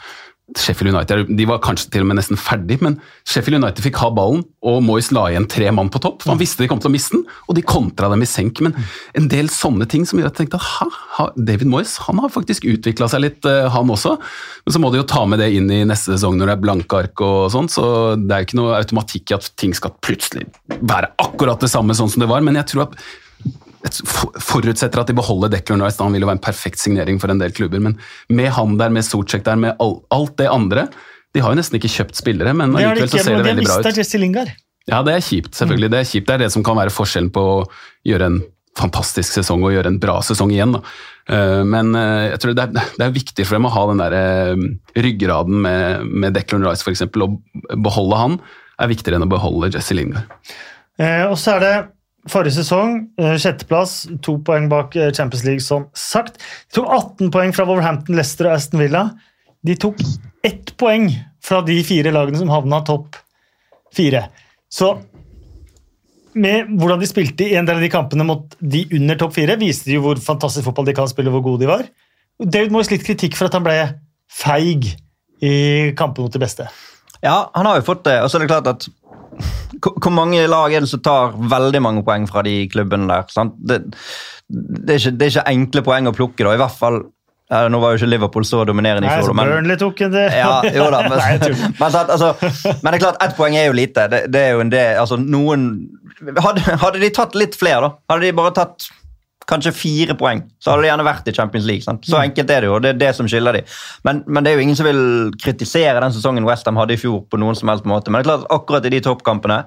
Sheffield 0.54 0.94
United 0.94 1.30
de 1.36 1.44
var 1.48 1.58
kanskje 1.64 1.88
til 1.90 2.04
og 2.04 2.10
med 2.10 2.20
nesten 2.20 2.38
ferdig, 2.38 2.76
men 2.84 3.00
Sheffield 3.26 3.58
United 3.58 3.82
fikk 3.82 3.98
ha 3.98 4.12
ballen, 4.14 4.44
og 4.62 4.78
Moyes 4.86 5.08
la 5.14 5.24
igjen 5.32 5.48
tre 5.50 5.72
mann 5.74 5.90
på 5.90 5.98
topp. 6.02 6.22
Han 6.30 6.38
visste 6.38 6.62
de 6.62 6.68
kom 6.70 6.78
til 6.82 6.90
å 6.90 6.94
miste 6.94 7.18
den, 7.18 7.24
og 7.50 7.58
de 7.58 7.64
kontra 7.66 8.10
dem 8.12 8.22
i 8.22 8.28
senk. 8.30 8.62
Men 8.62 8.76
en 9.18 9.26
del 9.32 9.50
sånne 9.50 9.88
ting 9.90 10.06
som 10.06 10.20
gjør 10.20 10.30
at 10.30 10.38
jeg 10.38 10.46
tenkte 10.46 10.62
at 11.24 11.34
David 11.48 11.72
Moyes 11.72 11.96
han 12.06 12.22
har 12.22 12.30
faktisk 12.32 12.68
utvikla 12.70 13.10
seg 13.10 13.24
litt, 13.24 13.42
eh, 13.50 13.66
han 13.74 13.90
også. 13.90 14.14
Men 14.62 14.76
så 14.76 14.82
må 14.82 14.92
de 14.94 15.02
jo 15.02 15.10
ta 15.10 15.24
med 15.26 15.42
det 15.42 15.50
inn 15.58 15.66
i 15.66 15.82
neste 15.88 16.14
sesong 16.14 16.38
når 16.38 16.52
det 16.52 16.56
er 16.56 16.64
blanke 16.68 17.02
ark 17.02 17.26
og 17.26 17.50
sånn, 17.54 17.70
så 17.72 17.84
det 18.14 18.30
er 18.30 18.44
jo 18.44 18.50
ikke 18.50 18.62
noe 18.62 18.78
automatikk 18.78 19.34
i 19.34 19.38
at 19.40 19.50
ting 19.58 19.74
skal 19.74 19.98
plutselig 19.98 20.46
være 20.78 21.10
akkurat 21.26 21.62
det 21.62 21.74
samme 21.74 21.96
sånn 21.98 22.12
som 22.12 22.22
det 22.22 22.30
var. 22.30 22.46
Men 22.46 22.62
jeg 22.62 22.70
tror 22.70 22.86
at 22.86 23.00
forutsetter 23.94 25.02
at 25.02 25.10
de 25.10 25.16
beholder 25.16 25.52
Declan 25.52 25.82
Rice. 25.84 26.00
Han 26.02 26.14
vil 26.16 26.24
jo 26.24 26.30
være 26.30 26.40
en 26.40 26.46
perfekt 26.46 26.80
signering 26.82 27.20
for 27.22 27.32
en 27.32 27.42
del 27.42 27.54
klubber. 27.56 27.82
Men 27.82 27.98
med 28.28 28.50
han 28.56 28.76
der, 28.80 28.92
med 28.94 29.06
Socek 29.06 29.44
der, 29.46 29.58
med 29.60 29.76
alt 29.78 30.36
det 30.40 30.48
andre 30.50 30.88
De 31.34 31.42
har 31.44 31.52
jo 31.52 31.58
nesten 31.58 31.76
ikke 31.76 31.92
kjøpt 31.92 32.16
spillere, 32.16 32.54
men 32.56 32.72
allikevel 32.72 33.10
så 33.12 33.20
ser 33.20 33.42
det 33.42 33.48
veldig 33.50 33.66
bra 33.66 33.80
ut. 33.82 33.98
Jesse 34.00 34.20
Lingard. 34.20 34.52
Ja, 34.86 35.02
det 35.04 35.16
er 35.16 35.24
kjipt, 35.24 35.56
selvfølgelig. 35.58 35.90
Det 35.92 35.98
er 35.98 36.06
kjipt. 36.08 36.28
Det 36.28 36.34
er 36.36 36.44
det 36.46 36.52
som 36.54 36.64
kan 36.64 36.78
være 36.78 36.94
forskjellen 36.94 37.32
på 37.34 37.42
å 37.42 37.56
gjøre 38.06 38.30
en 38.30 38.38
fantastisk 38.76 39.38
sesong 39.38 39.64
og 39.64 39.74
gjøre 39.74 39.90
en 39.92 39.98
bra 40.00 40.18
sesong 40.24 40.52
igjen. 40.54 40.76
Da. 40.76 40.80
Eh, 41.34 41.62
men 41.66 41.92
eh, 41.98 42.30
jeg 42.30 42.40
tror 42.42 42.56
det 42.56 42.66
er, 42.68 42.92
det 42.94 43.04
er, 43.06 43.14
viktig 43.14 43.46
for 43.48 43.58
dem 43.58 43.68
å 43.68 43.72
ha 43.74 43.82
den 43.90 44.02
der 44.02 44.16
eh, 44.16 44.64
ryggraden 45.06 45.60
med, 45.66 46.06
med 46.06 46.36
Declan 46.36 46.64
Rice 46.64 46.86
f.eks. 46.86 47.04
Å 47.04 47.28
beholde 47.84 48.22
han 48.22 48.38
er 48.80 48.92
viktigere 48.92 49.18
enn 49.18 49.26
å 49.26 49.32
beholde 49.32 49.72
Jesse 49.74 49.96
Lingard. 49.96 50.28
Eh, 51.00 51.24
og 51.28 51.36
så 51.40 51.56
er 51.56 51.64
det 51.64 51.74
Forrige 52.30 52.56
sesong 52.58 52.98
eh, 53.20 53.36
sjetteplass, 53.38 54.04
to 54.24 54.36
poeng 54.46 54.68
bak 54.72 54.96
eh, 54.98 55.12
Champions 55.14 55.44
League, 55.46 55.64
som 55.64 55.86
sagt. 55.96 56.40
De 56.70 56.80
tok 56.80 56.88
18 56.90 57.30
poeng 57.34 57.54
fra 57.54 57.66
Wolverhampton, 57.68 58.18
Leicester 58.18 58.50
og 58.50 58.56
Aston 58.56 58.82
Villa. 58.82 59.04
De 59.66 59.76
tok 59.78 60.00
ett 60.46 60.72
poeng 60.80 61.08
fra 61.42 61.60
de 61.66 61.76
fire 61.86 62.12
lagene 62.14 62.40
som 62.40 62.50
havna 62.50 62.82
topp 62.86 63.18
fire. 63.94 64.26
Så 64.72 64.96
med 66.36 66.68
hvordan 66.76 67.00
de 67.00 67.08
spilte 67.08 67.46
i 67.46 67.56
en 67.56 67.68
del 67.68 67.78
av 67.78 67.86
de 67.86 67.92
kampene 67.92 68.26
mot 68.26 68.58
de 68.60 68.82
under 68.98 69.18
topp 69.20 69.36
fire, 69.38 69.56
viste 69.60 69.88
de 69.88 69.96
jo 69.96 70.04
hvor 70.04 70.20
fantastisk 70.20 70.66
fotball 70.66 70.90
de 70.90 70.96
kan 70.96 71.08
spille, 71.08 71.30
og 71.30 71.38
hvor 71.38 71.52
gode 71.52 71.64
de 71.64 71.70
var. 71.70 71.86
David 72.42 72.74
Moyes 72.74 72.90
litt 72.92 73.06
kritikk 73.06 73.38
for 73.38 73.48
at 73.48 73.56
han 73.56 73.64
ble 73.64 73.78
feig 74.28 74.90
i 75.44 75.54
kampen 75.96 76.26
mot 76.26 76.32
de 76.32 76.42
beste. 76.42 76.66
Ja, 77.24 77.48
han 77.54 77.68
har 77.68 77.80
jo 77.80 77.86
fått 77.86 78.04
det. 78.06 78.18
Og 78.22 78.30
så 78.30 78.38
er 78.38 78.44
det 78.44 78.50
klart 78.52 78.68
at 78.70 78.88
hvor 79.82 80.14
mange 80.14 80.46
lag 80.48 80.72
er 80.72 80.84
det 80.84 80.90
som 80.90 81.02
tar 81.04 81.36
veldig 81.50 81.82
mange 81.84 82.04
poeng 82.06 82.26
fra 82.30 82.44
de 82.46 82.62
klubbene 82.72 83.08
der? 83.10 83.52
Det, 83.56 83.82
det, 84.48 84.94
er 84.94 85.00
ikke, 85.00 85.12
det, 85.12 85.26
er 85.26 85.34
ikke, 85.34 85.46
enkle 85.52 85.84
poeng 85.86 86.10
å 86.10 86.16
plukke, 86.16 86.44
da. 86.44 86.54
I 86.56 86.62
hvert 86.62 86.80
fall 86.80 87.02
ja, 87.46 87.60
Nå 87.70 87.78
var 87.78 87.92
jo 87.94 88.00
ikke 88.00 88.08
Liverpool 88.10 88.42
så 88.46 88.64
dominerende 88.66 89.06
i 89.06 89.20
fjor, 89.20 89.30
men 89.38 89.46
Burnley 89.52 89.78
tok 89.78 90.00
en 90.02 90.14
det. 90.16 90.24
Ja, 90.34 90.56
jo 90.74 90.88
da, 90.90 91.04
men, 91.06 91.20
men, 91.78 91.84
altså, 92.00 92.32
men, 92.40 92.88
det 92.88 92.96
er 92.96 93.02
klart, 93.04 93.20
ett 93.22 93.36
poeng 93.38 93.54
er 93.54 93.68
jo 93.68 93.76
lite. 93.78 94.08
Det, 94.10 94.24
det 94.34 94.42
er 94.48 94.56
jo 94.56 94.64
en 94.64 94.72
del, 94.72 94.98
altså 94.98 95.18
noen 95.20 95.68
hadde, 96.42 96.64
hadde, 96.82 97.02
de 97.02 97.10
tatt 97.14 97.36
litt 97.38 97.54
flere, 97.58 97.86
da? 97.86 97.92
Hadde 98.10 98.26
de 98.26 98.34
bare 98.34 98.54
tatt 98.56 98.88
kanskje 99.46 99.72
fire 99.76 100.16
poeng, 100.18 100.42
så 100.58 100.72
hadde 100.72 100.84
de 100.84 100.90
gjerne 100.90 101.06
vært 101.06 101.28
i 101.30 101.34
Champions 101.36 101.66
League. 101.68 101.84
Sant? 101.84 102.06
Så 102.06 102.16
mm. 102.16 102.22
enkelt 102.30 102.50
er 102.50 102.64
det 102.64 102.70
jo, 102.70 102.76
og 102.76 102.84
det 102.84 102.94
er 102.94 103.02
det 103.04 103.12
som 103.18 103.28
skiller 103.30 103.60
de. 103.60 103.64
Men, 104.06 104.22
men, 104.26 104.42
det 104.42 104.52
er 104.52 104.58
jo 104.58 104.66
ingen 104.66 104.78
som 104.78 104.88
vil 104.88 105.02
kritisere 105.42 106.00
den 106.02 106.14
sesongen 106.14 106.46
Westham 106.48 106.78
hadde 106.80 106.96
i 106.96 107.00
fjor. 107.00 107.22
på 107.30 107.38
noen 107.40 107.58
som 107.58 107.70
helst 107.70 107.86
måte. 107.88 108.10
Men 108.10 108.20
det 108.22 108.26
er 108.26 108.32
klart 108.32 108.50
akkurat 108.58 108.88
i 108.88 108.92
de 108.96 109.02
toppkampene 109.06 109.62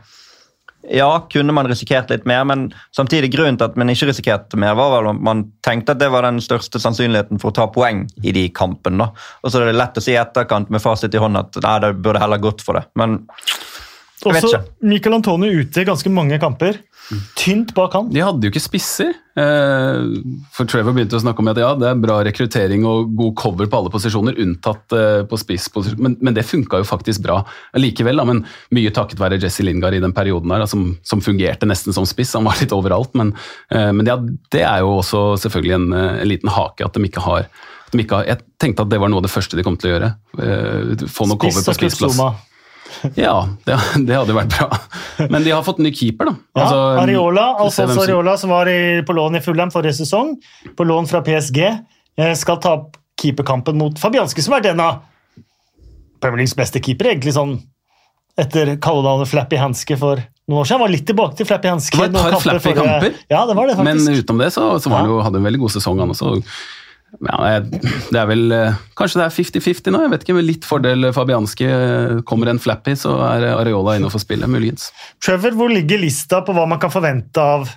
ja, 0.88 1.27
kunne 1.31 1.53
man 1.53 1.67
risikert 1.67 2.09
litt 2.09 2.25
mer, 2.29 2.45
men 2.48 2.69
samtidig 2.95 3.33
grunnen 3.33 3.57
til 3.59 3.67
at 3.67 3.75
man 3.79 3.91
ikke 3.91 4.07
risikerte 4.09 4.59
mer, 4.59 4.77
var 4.79 4.93
vel 4.95 5.09
at 5.12 5.24
man 5.27 5.43
tenkte 5.65 5.93
at 5.93 6.00
det 6.00 6.07
var 6.13 6.24
den 6.24 6.39
største 6.43 6.79
sannsynligheten 6.81 7.41
for 7.41 7.51
å 7.51 7.57
ta 7.57 7.67
poeng 7.74 8.05
i 8.24 8.33
de 8.36 8.45
kampene. 8.55 9.09
Og 9.43 9.51
så 9.51 9.59
er 9.59 9.69
det 9.69 9.79
lett 9.79 10.00
å 10.00 10.03
si 10.03 10.15
i 10.15 10.21
etterkant 10.21 10.71
med 10.71 10.83
fasit 10.83 11.15
i 11.15 11.21
hånd 11.21 11.39
at 11.39 11.59
nei, 11.65 11.75
det 11.83 11.93
burde 12.00 12.24
heller 12.24 12.41
gått 12.41 12.63
for 12.65 12.79
det. 12.79 12.86
Men 13.00 13.19
Også. 14.25 14.59
Michael 14.83 15.19
Antonio 15.19 15.61
ute 15.61 15.81
i 15.81 15.88
ganske 15.88 16.11
mange 16.11 16.39
kamper. 16.41 16.81
Tynt 17.39 17.71
bak 17.73 17.95
han. 17.95 18.09
De 18.13 18.21
hadde 18.21 18.45
jo 18.45 18.51
ikke 18.51 18.61
spisser. 18.61 19.13
Eh, 19.39 20.01
for 20.53 20.69
Trevor 20.69 20.93
begynte 20.93 21.17
å 21.17 21.21
snakke 21.23 21.41
om 21.41 21.49
at 21.49 21.61
ja, 21.61 21.71
det 21.79 21.88
er 21.89 22.01
bra 22.01 22.19
rekruttering 22.27 22.83
og 22.85 23.13
god 23.17 23.33
cover 23.39 23.69
på 23.69 23.79
alle 23.79 23.93
posisjoner, 23.93 24.38
unntatt 24.43 24.93
eh, 24.97 25.21
på 25.29 25.39
spissposisjon. 25.39 26.01
Men, 26.05 26.17
men 26.21 26.38
det 26.38 26.45
funka 26.45 26.81
jo 26.83 26.89
faktisk 26.89 27.23
bra 27.25 27.39
likevel. 27.79 28.21
Da, 28.21 28.27
men 28.29 28.43
mye 28.75 28.93
takket 28.93 29.23
være 29.23 29.39
Jesse 29.41 29.65
Lingard 29.65 29.97
i 29.97 30.03
den 30.03 30.13
perioden 30.15 30.53
her, 30.53 30.67
som, 30.69 30.91
som 31.07 31.23
fungerte 31.23 31.69
nesten 31.69 31.95
som 31.95 32.05
spiss. 32.09 32.35
Han 32.38 32.45
var 32.49 32.59
litt 32.61 32.75
overalt, 32.75 33.15
men, 33.17 33.33
eh, 33.73 33.89
men 33.95 34.09
ja, 34.09 34.19
det 34.53 34.65
er 34.67 34.83
jo 34.85 34.99
også 34.99 35.23
selvfølgelig 35.47 35.77
en, 35.79 35.89
en 35.95 36.29
liten 36.29 36.53
hake 36.53 36.85
at 36.85 36.97
de 36.97 37.09
ikke 37.09 37.25
har 37.25 37.49
de 37.89 38.03
ikke 38.03 38.19
Jeg 38.27 38.43
tenkte 38.61 38.83
at 38.85 38.91
det 38.91 38.99
var 39.01 39.09
noe 39.09 39.17
av 39.17 39.25
det 39.25 39.31
første 39.33 39.57
de 39.57 39.63
kom 39.65 39.77
til 39.79 39.89
å 39.89 39.93
gjøre. 39.95 40.11
Eh, 40.45 41.07
få 41.09 41.25
noe 41.25 41.41
cover 41.41 41.57
Spiss 41.57 41.71
på 41.71 41.77
spissplass. 41.79 42.45
Ja, 43.15 43.34
det, 43.65 43.77
det 44.08 44.15
hadde 44.17 44.36
vært 44.36 44.55
bra. 44.58 44.77
Men 45.29 45.43
de 45.46 45.51
har 45.53 45.63
fått 45.63 45.79
ny 45.84 45.91
keeper, 45.96 46.29
da. 46.31 46.36
Ja, 46.55 46.62
Altså, 46.63 46.79
Areola, 47.03 47.46
Alfonso 47.65 47.93
som- 47.96 48.03
Areola, 48.05 48.38
som 48.41 48.50
var 48.53 48.69
i, 48.72 48.79
på 49.08 49.15
lån 49.17 49.38
i 49.39 49.41
Fulham 49.46 49.72
forrige 49.74 49.96
sesong, 50.01 50.36
på 50.75 50.88
lån 50.88 51.08
fra 51.12 51.22
PSG, 51.25 51.60
eh, 52.17 52.34
skal 52.39 52.58
ta 52.63 52.74
opp 52.79 52.98
keeperkampen 53.22 53.77
mot 53.77 54.00
Fabianski, 54.00 54.41
som 54.41 54.53
er 54.58 54.62
den 54.69 54.79
av 54.79 55.01
Premier 56.22 56.41
Leagues 56.43 56.55
beste 56.60 56.79
keeper, 56.84 57.12
egentlig 57.13 57.34
sånn 57.36 57.58
etter 58.39 58.77
kallenavnet 58.79 59.27
Flappy 59.27 59.58
Hanske 59.60 59.98
for 60.00 60.19
noen 60.48 60.62
år 60.62 60.67
siden. 60.67 60.79
Han 60.79 60.86
var 60.86 60.91
litt 60.93 61.05
tilbake 61.10 61.36
til 61.39 61.48
Flappy 61.50 61.67
Hanske. 61.72 61.98
Det 62.00 62.13
var 62.15 62.29
et 62.29 62.36
par 62.38 62.43
flappy 62.46 62.72
kamper, 62.74 62.86
kamper. 63.03 63.17
Ja, 63.31 63.41
det 63.50 63.55
var 63.58 63.67
det 63.67 63.75
faktisk. 63.75 64.08
Men 64.08 64.19
utenom 64.24 64.39
det 64.43 64.51
så, 64.55 64.67
så 64.79 64.91
var 64.91 65.01
han 65.03 65.10
Ja. 65.10 65.15
jo, 65.15 65.22
hadde 65.25 65.41
en 65.41 65.48
veldig 65.50 65.60
god 65.65 65.74
sesong, 65.75 66.00
han 66.00 66.13
også. 66.15 66.31
Ja, 67.25 67.60
det 67.66 68.20
er 68.22 68.28
vel 68.30 68.51
eh, 68.54 68.75
Kanskje 69.00 69.18
det 69.20 69.25
er 69.25 69.34
50-50 69.34 69.92
nå? 69.96 70.01
Jeg 70.06 70.12
vet 70.13 70.24
ikke, 70.28 70.36
med 70.38 70.46
litt 70.46 70.66
fordel 70.70 71.08
Fabianski. 71.16 71.66
eh, 71.66 72.20
Kommer 72.30 72.51
en 72.51 72.62
flappy, 72.62 72.94
så 73.00 73.16
er 73.25 73.48
Areola 73.56 73.96
inne 73.98 74.12
for 74.13 74.22
spillet, 74.22 74.50
muligens. 74.51 74.92
Trevor, 75.25 75.58
hvor 75.58 75.74
ligger 75.74 76.00
lista 76.04 76.44
på 76.46 76.54
hva 76.54 76.68
man 76.70 76.80
kan 76.80 76.94
forvente 76.94 77.42
av 77.42 77.68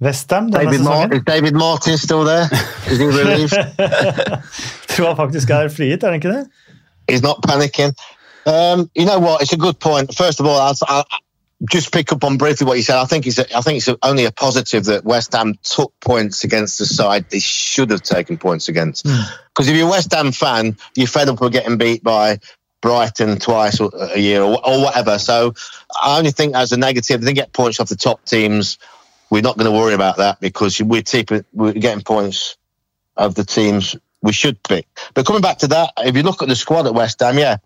Westham 0.00 0.48
denne 0.50 0.64
David, 0.64 0.80
sesongen? 0.80 1.10
Mar 1.14 1.24
David 1.28 1.58
Martin 1.60 1.98
still 2.00 2.24
der. 2.26 2.48
Is 2.90 2.98
he 2.98 3.08
relieved? 3.14 3.54
Tror 4.90 5.12
han 5.12 5.16
faktisk 5.22 5.50
er 5.54 5.68
frigitt, 5.72 6.02
er 6.02 6.14
han 6.14 6.20
ikke 6.22 6.32
det? 6.34 6.44
He's 7.10 7.22
not 7.22 7.40
panicking. 7.46 7.94
Um, 8.46 8.88
you 8.96 9.04
know 9.04 9.18
what? 9.20 9.42
It's 9.42 9.52
a 9.52 9.56
good 9.60 9.78
point. 9.80 10.14
First 10.16 10.40
of 10.40 10.46
all, 10.46 10.58
I'll, 10.58 10.74
I'll 10.88 11.04
just 11.68 11.92
pick 11.92 12.12
up 12.12 12.24
on 12.24 12.38
briefly 12.38 12.66
what 12.66 12.76
you 12.76 12.82
said. 12.82 12.96
I 12.96 13.04
think 13.04 13.26
it's 13.26 13.38
a, 13.38 13.56
I 13.56 13.60
think 13.60 13.78
it's 13.78 13.88
only 14.02 14.24
a 14.24 14.32
positive 14.32 14.84
that 14.84 15.04
West 15.04 15.32
Ham 15.34 15.54
took 15.62 15.92
points 16.00 16.44
against 16.44 16.78
the 16.78 16.86
side 16.86 17.28
they 17.28 17.38
should 17.38 17.90
have 17.90 18.02
taken 18.02 18.38
points 18.38 18.68
against. 18.68 19.06
Hmm. 19.06 19.20
Because 19.48 19.68
if 19.68 19.76
you're 19.76 19.86
a 19.86 19.90
West 19.90 20.12
Ham 20.14 20.32
fan, 20.32 20.76
you're 20.96 21.06
fed 21.06 21.28
up 21.28 21.40
with 21.40 21.52
getting 21.52 21.76
beat 21.76 22.02
by 22.02 22.38
Brighton 22.80 23.38
twice 23.38 23.78
a 23.80 23.88
a 24.14 24.18
year 24.18 24.42
or, 24.42 24.66
or 24.66 24.82
whatever. 24.82 25.18
So 25.18 25.54
I 26.02 26.16
only 26.18 26.30
think 26.30 26.54
as 26.54 26.72
a 26.72 26.78
negative, 26.78 27.20
they 27.20 27.34
get 27.34 27.52
points 27.52 27.78
off 27.78 27.88
the 27.88 27.96
top 27.96 28.24
teams. 28.24 28.78
We're 29.28 29.42
not 29.42 29.58
going 29.58 29.70
to 29.70 29.78
worry 29.78 29.94
about 29.94 30.16
that 30.16 30.40
because 30.40 30.80
we're, 30.80 31.02
we're 31.52 31.72
getting 31.72 32.02
points 32.02 32.56
of 33.16 33.34
the 33.34 33.44
teams 33.44 33.96
we 34.22 34.32
should 34.32 34.62
pick. 34.62 34.86
But 35.14 35.26
coming 35.26 35.42
back 35.42 35.58
to 35.58 35.68
that, 35.68 35.92
if 35.98 36.16
you 36.16 36.22
look 36.22 36.42
at 36.42 36.48
the 36.48 36.56
squad 36.56 36.86
at 36.86 36.94
West 36.94 37.20
Ham, 37.20 37.38
yeah, 37.38 37.58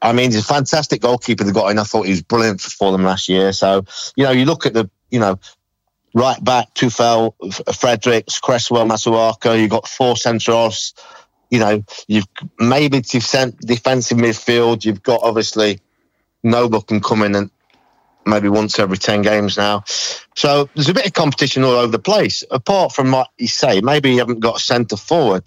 I 0.00 0.12
mean, 0.12 0.30
he's 0.30 0.40
a 0.40 0.44
fantastic 0.44 1.02
goalkeeper 1.02 1.44
they 1.44 1.52
got 1.52 1.70
in. 1.70 1.78
I 1.78 1.84
thought 1.84 2.06
he 2.06 2.12
was 2.12 2.22
brilliant 2.22 2.60
for 2.60 2.92
them 2.92 3.04
last 3.04 3.28
year. 3.28 3.52
So, 3.52 3.84
you 4.16 4.24
know, 4.24 4.30
you 4.30 4.44
look 4.44 4.66
at 4.66 4.74
the, 4.74 4.90
you 5.10 5.20
know, 5.20 5.38
right 6.14 6.42
back, 6.42 6.74
Tufel, 6.74 7.34
Fredericks, 7.74 8.38
Cresswell, 8.38 8.86
Masuaka, 8.86 9.60
you've 9.60 9.70
got 9.70 9.88
four 9.88 10.16
centrals. 10.16 10.94
You 11.50 11.58
know, 11.58 11.84
you've 12.06 12.26
maybe 12.58 13.00
def- 13.00 13.58
defensive 13.58 14.18
midfield. 14.18 14.84
You've 14.84 15.02
got 15.02 15.20
obviously 15.22 15.80
Noble 16.42 16.82
can 16.82 17.00
come 17.00 17.22
in 17.22 17.34
and 17.34 17.50
maybe 18.26 18.48
once 18.48 18.78
every 18.78 18.96
10 18.96 19.22
games 19.22 19.56
now. 19.56 19.84
So 20.34 20.68
there's 20.74 20.88
a 20.88 20.94
bit 20.94 21.06
of 21.06 21.12
competition 21.12 21.64
all 21.64 21.72
over 21.72 21.92
the 21.92 21.98
place. 21.98 22.44
Apart 22.50 22.92
from 22.92 23.10
what 23.10 23.28
you 23.38 23.48
say, 23.48 23.80
maybe 23.80 24.10
you 24.10 24.18
haven't 24.18 24.40
got 24.40 24.56
a 24.56 24.60
centre 24.60 24.96
forward, 24.96 25.44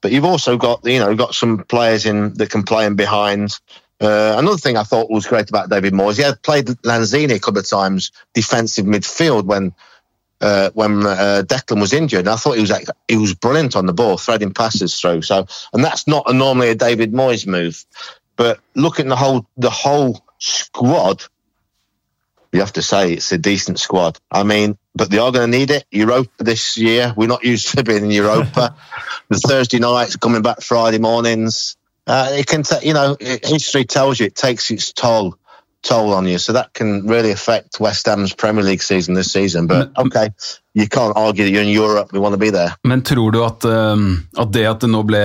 but 0.00 0.12
you've 0.12 0.24
also 0.24 0.56
got, 0.56 0.84
you 0.84 0.98
know, 0.98 1.14
got 1.14 1.34
some 1.34 1.64
players 1.64 2.06
in 2.06 2.34
that 2.34 2.50
can 2.50 2.62
play 2.62 2.86
in 2.86 2.96
behind. 2.96 3.58
Uh, 4.00 4.34
another 4.38 4.56
thing 4.56 4.76
I 4.76 4.82
thought 4.82 5.10
was 5.10 5.26
great 5.26 5.50
about 5.50 5.68
David 5.68 5.92
Moyes, 5.92 6.16
he 6.16 6.22
had 6.22 6.42
played 6.42 6.66
Lanzini 6.66 7.34
a 7.34 7.38
couple 7.38 7.60
of 7.60 7.68
times 7.68 8.12
defensive 8.32 8.86
midfield 8.86 9.44
when 9.44 9.74
uh, 10.40 10.70
when 10.72 11.04
uh, 11.04 11.42
Declan 11.46 11.80
was 11.80 11.92
injured. 11.92 12.20
And 12.20 12.30
I 12.30 12.36
thought 12.36 12.56
he 12.56 12.62
was 12.62 12.72
he 13.08 13.16
was 13.16 13.34
brilliant 13.34 13.76
on 13.76 13.86
the 13.86 13.92
ball, 13.92 14.16
threading 14.16 14.54
passes 14.54 14.98
through. 14.98 15.22
So, 15.22 15.46
and 15.72 15.84
that's 15.84 16.06
not 16.06 16.30
a, 16.30 16.32
normally 16.32 16.70
a 16.70 16.74
David 16.74 17.12
Moyes 17.12 17.46
move. 17.46 17.84
But 18.36 18.60
looking 18.74 19.06
at 19.06 19.10
the 19.10 19.16
whole 19.16 19.46
the 19.58 19.70
whole 19.70 20.24
squad, 20.38 21.22
you 22.52 22.60
have 22.60 22.72
to 22.74 22.82
say 22.82 23.12
it's 23.12 23.32
a 23.32 23.38
decent 23.38 23.78
squad. 23.78 24.18
I 24.30 24.44
mean, 24.44 24.78
but 24.94 25.10
they 25.10 25.18
are 25.18 25.30
going 25.30 25.50
to 25.50 25.58
need 25.58 25.70
it. 25.70 25.84
Europa 25.90 26.30
this 26.38 26.78
year, 26.78 27.12
we're 27.16 27.26
not 27.28 27.44
used 27.44 27.76
to 27.76 27.84
being 27.84 28.04
in 28.04 28.10
Europa. 28.10 28.74
the 29.28 29.38
Thursday 29.38 29.78
nights, 29.78 30.16
coming 30.16 30.42
back 30.42 30.62
Friday 30.62 30.98
mornings. 30.98 31.76
Uh, 32.06 32.28
it 32.32 32.46
can, 32.46 32.62
t- 32.62 32.86
you 32.86 32.94
know, 32.94 33.16
it, 33.20 33.46
history 33.46 33.84
tells 33.84 34.18
you 34.18 34.26
it 34.26 34.34
takes 34.34 34.70
its 34.70 34.92
toll 34.92 35.34
toll 35.82 36.12
on 36.12 36.26
you, 36.26 36.38
so 36.38 36.52
that 36.52 36.72
can 36.74 37.06
really 37.06 37.30
affect 37.30 37.80
West 37.80 38.06
Ham's 38.06 38.34
Premier 38.34 38.62
League 38.62 38.82
season 38.82 39.14
this 39.14 39.32
season. 39.32 39.66
But 39.66 39.90
okay, 39.96 40.28
you 40.74 40.88
can't 40.88 41.16
argue 41.16 41.44
that 41.44 41.50
you're 41.50 41.62
in 41.62 41.68
Europe. 41.68 42.12
We 42.12 42.18
want 42.18 42.34
to 42.34 42.38
be 42.38 42.50
there. 42.50 42.74
Men 42.84 43.02
tror 43.02 43.30
du 43.30 43.44
at, 43.44 43.64
um, 43.64 44.28
at 44.36 44.52
det 44.52 44.66
at 44.68 44.80
det 44.80 44.90
nå 44.90 45.02
ble 45.08 45.22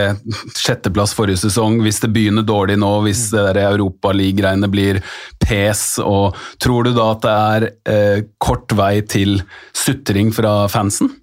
sjetteplass 0.56 1.14
forrige 1.18 1.44
sesong, 1.44 1.82
hvis 1.84 2.00
det 2.04 2.14
begynner 2.16 2.48
dårlig 2.48 2.80
nå, 2.80 2.92
hvis 3.06 3.28
det 3.34 3.44
der 3.50 3.62
Europaliga-greiene 3.66 4.72
blir 4.72 5.02
pes, 5.44 5.98
og 6.00 6.38
tror 6.64 6.88
du 6.88 6.94
da 6.96 7.12
at 7.12 7.26
det 7.26 7.36
er 7.36 7.68
eh, 7.92 8.26
kort 8.40 8.72
vei 8.78 9.02
til 9.02 9.42
sutring 9.76 10.34
fra 10.36 10.66
fansen? 10.72 11.16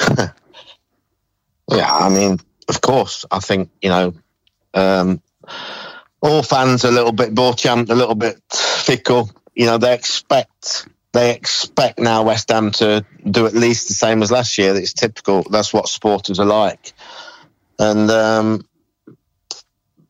Yeah, 1.72 1.90
I 1.90 2.10
mean, 2.10 2.40
of 2.68 2.82
course, 2.82 3.24
I 3.30 3.38
think 3.38 3.70
you 3.80 3.88
know, 3.88 4.12
um, 4.74 5.22
all 6.20 6.42
fans 6.42 6.84
are 6.84 6.88
a 6.88 6.92
little 6.92 7.12
bit 7.12 7.34
Borchamp, 7.34 7.90
a 7.90 7.94
little 7.94 8.14
bit 8.14 8.40
fickle. 8.50 9.30
You 9.54 9.66
know, 9.66 9.78
they 9.78 9.94
expect 9.94 10.88
they 11.12 11.34
expect 11.34 12.00
now 12.00 12.24
West 12.24 12.50
Ham 12.50 12.72
to 12.72 13.04
do 13.28 13.46
at 13.46 13.54
least 13.54 13.88
the 13.88 13.94
same 13.94 14.22
as 14.22 14.32
last 14.32 14.58
year. 14.58 14.74
It's 14.74 14.92
typical. 14.92 15.44
That's 15.48 15.72
what 15.72 15.88
supporters 15.88 16.40
are 16.40 16.46
like, 16.46 16.92
and 17.78 18.10
um, 18.10 18.66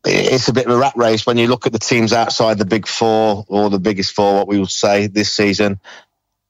it's 0.04 0.48
a 0.48 0.52
bit 0.52 0.66
of 0.66 0.72
a 0.72 0.78
rat 0.78 0.94
race 0.96 1.26
when 1.26 1.36
you 1.36 1.48
look 1.48 1.66
at 1.66 1.72
the 1.72 1.78
teams 1.78 2.12
outside 2.12 2.58
the 2.58 2.64
big 2.64 2.86
four 2.86 3.44
or 3.48 3.68
the 3.68 3.78
biggest 3.78 4.12
four. 4.12 4.34
What 4.34 4.48
we 4.48 4.58
would 4.58 4.70
say 4.70 5.06
this 5.06 5.32
season. 5.32 5.80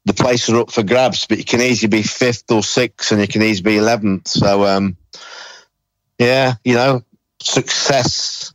The 0.07 0.13
places 0.13 0.51
are 0.51 0.61
up 0.61 0.71
for 0.71 0.83
grabs, 0.83 1.27
but 1.27 1.39
you 1.39 1.45
can 1.45 1.63
easily 1.63 1.89
be 1.89 2.03
fifth 2.03 2.51
or 2.51 2.63
sixth, 2.63 3.11
and 3.11 3.23
you 3.23 3.27
can 3.27 3.43
easily 3.43 3.73
be 3.73 3.79
eleventh. 3.79 4.29
So, 4.29 4.67
um, 4.67 4.99
yeah, 6.19 6.57
you 6.63 6.75
know, 6.75 7.03
success 7.47 8.53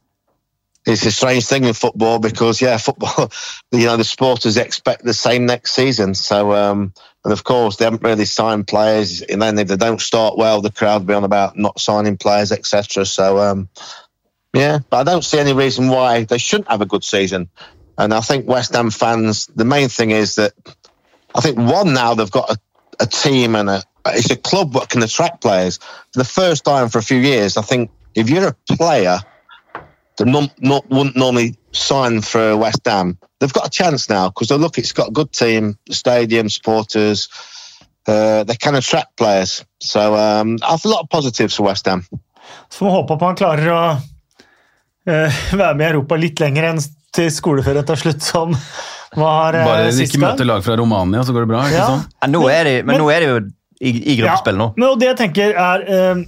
is 0.85 1.05
a 1.05 1.11
strange 1.11 1.45
thing 1.45 1.63
in 1.65 1.73
football 1.73 2.19
because, 2.19 2.61
yeah, 2.61 2.77
football, 2.87 3.31
you 3.71 3.85
know, 3.85 3.97
the 3.97 4.03
supporters 4.03 4.57
expect 4.57 5.03
the 5.03 5.13
same 5.13 5.45
next 5.45 5.73
season. 5.73 6.15
So, 6.15 6.53
um, 6.53 6.93
and 7.23 7.33
of 7.33 7.43
course, 7.43 7.75
they 7.75 7.85
haven't 7.85 8.03
really 8.03 8.25
signed 8.25 8.67
players, 8.67 9.21
and 9.21 9.41
then 9.41 9.59
if 9.59 9.67
they 9.67 9.75
don't 9.75 10.01
start 10.01 10.37
well, 10.37 10.61
the 10.61 10.71
crowd 10.71 11.01
will 11.01 11.07
be 11.07 11.13
on 11.13 11.23
about 11.23 11.57
not 11.57 11.79
signing 11.79 12.17
players, 12.17 12.51
etc. 12.51 13.05
So, 13.05 13.37
um, 13.39 13.69
yeah, 14.53 14.79
but 14.89 14.97
I 14.97 15.03
don't 15.03 15.23
see 15.23 15.37
any 15.37 15.53
reason 15.53 15.89
why 15.89 16.23
they 16.23 16.37
shouldn't 16.37 16.69
have 16.69 16.81
a 16.81 16.85
good 16.85 17.03
season. 17.03 17.49
And 17.97 18.13
I 18.13 18.21
think 18.21 18.47
West 18.47 18.73
Ham 18.73 18.89
fans, 18.89 19.47
the 19.47 19.65
main 19.65 19.89
thing 19.89 20.11
is 20.11 20.35
that 20.35 20.53
I 21.35 21.41
think 21.41 21.57
one 21.57 21.93
now 21.93 22.13
they've 22.13 22.31
got 22.31 22.49
a, 22.49 22.57
a 23.01 23.05
team 23.05 23.55
and 23.55 23.69
a 23.69 23.83
it's 24.05 24.31
a 24.31 24.37
club 24.37 24.73
that 24.73 24.89
can 24.89 25.03
attract 25.03 25.41
players. 25.41 25.77
For 25.77 26.19
the 26.19 26.23
first 26.23 26.63
time 26.63 26.89
for 26.89 26.97
a 26.99 27.03
few 27.03 27.17
years, 27.17 27.57
I 27.57 27.61
think 27.61 27.91
if 28.19 28.29
you're 28.29 28.47
a 28.49 28.55
player 28.77 29.17
that 30.17 30.27
not, 30.27 30.49
not 30.59 30.83
wouldn't 30.89 31.15
normally 31.15 31.55
sign 31.71 32.21
for 32.21 32.57
West 32.57 32.85
Ham, 32.85 33.17
they've 33.39 33.53
got 33.53 33.67
a 33.67 33.69
chance 33.69 34.09
now 34.09 34.29
because 34.29 34.51
look, 34.51 34.77
it's 34.77 34.91
got 34.93 35.09
a 35.09 35.11
good 35.11 35.31
team, 35.31 35.77
stadium, 35.89 36.49
supporters. 36.49 37.29
Uh, 38.07 38.43
they 38.43 38.55
can 38.55 38.75
attract 38.75 39.17
players, 39.17 39.63
so 39.79 40.15
um, 40.15 40.57
I 40.63 40.71
have 40.71 40.83
a 40.85 40.87
lot 40.89 41.01
of 41.03 41.09
positives 41.09 41.55
for 41.55 41.63
West 41.69 41.85
Ham. 41.85 42.03
Så 42.73 42.85
må 42.85 42.89
håpe 42.95 43.13
at 43.13 43.21
man 43.21 43.35
klarer 43.37 43.67
å 43.69 43.81
uh, 43.93 45.41
være 45.59 45.75
med 45.77 45.85
i 45.85 45.89
Europa 45.93 46.17
litt 46.17 46.41
lenger 46.41 46.71
enn 46.71 46.79
til 47.15 47.29
skoleferien 47.33 47.85
tar 47.85 47.99
slutt, 48.01 48.21
som 48.25 48.55
var 49.17 49.55
eh, 49.57 49.65
Bare 49.65 49.91
ikke 50.05 50.21
møter 50.21 50.45
lag 50.49 50.61
fra 50.65 50.75
Romania, 50.79 51.23
så 51.25 51.33
går 51.33 51.45
det 51.45 51.51
bra? 51.51 51.61
ikke 51.69 51.77
Ja. 51.79 51.87
sånn? 51.89 52.03
Ja, 52.21 52.27
nå 52.33 52.41
er 52.53 52.63
de, 52.69 52.73
men, 52.83 52.91
Men- 52.95 53.01
nå 53.03 53.07
er 53.13 53.19
de 53.25 53.29
jo 53.31 53.37
i, 53.79 53.93
i 54.13 54.17
gruppespill 54.19 54.57
nå. 54.59 54.67
Ja, 54.73 54.77
men 54.81 54.89
og 54.89 54.99
det 55.01 55.07
jeg 55.11 55.17
tenker 55.23 55.55
er 55.69 55.85
eh, 55.99 56.23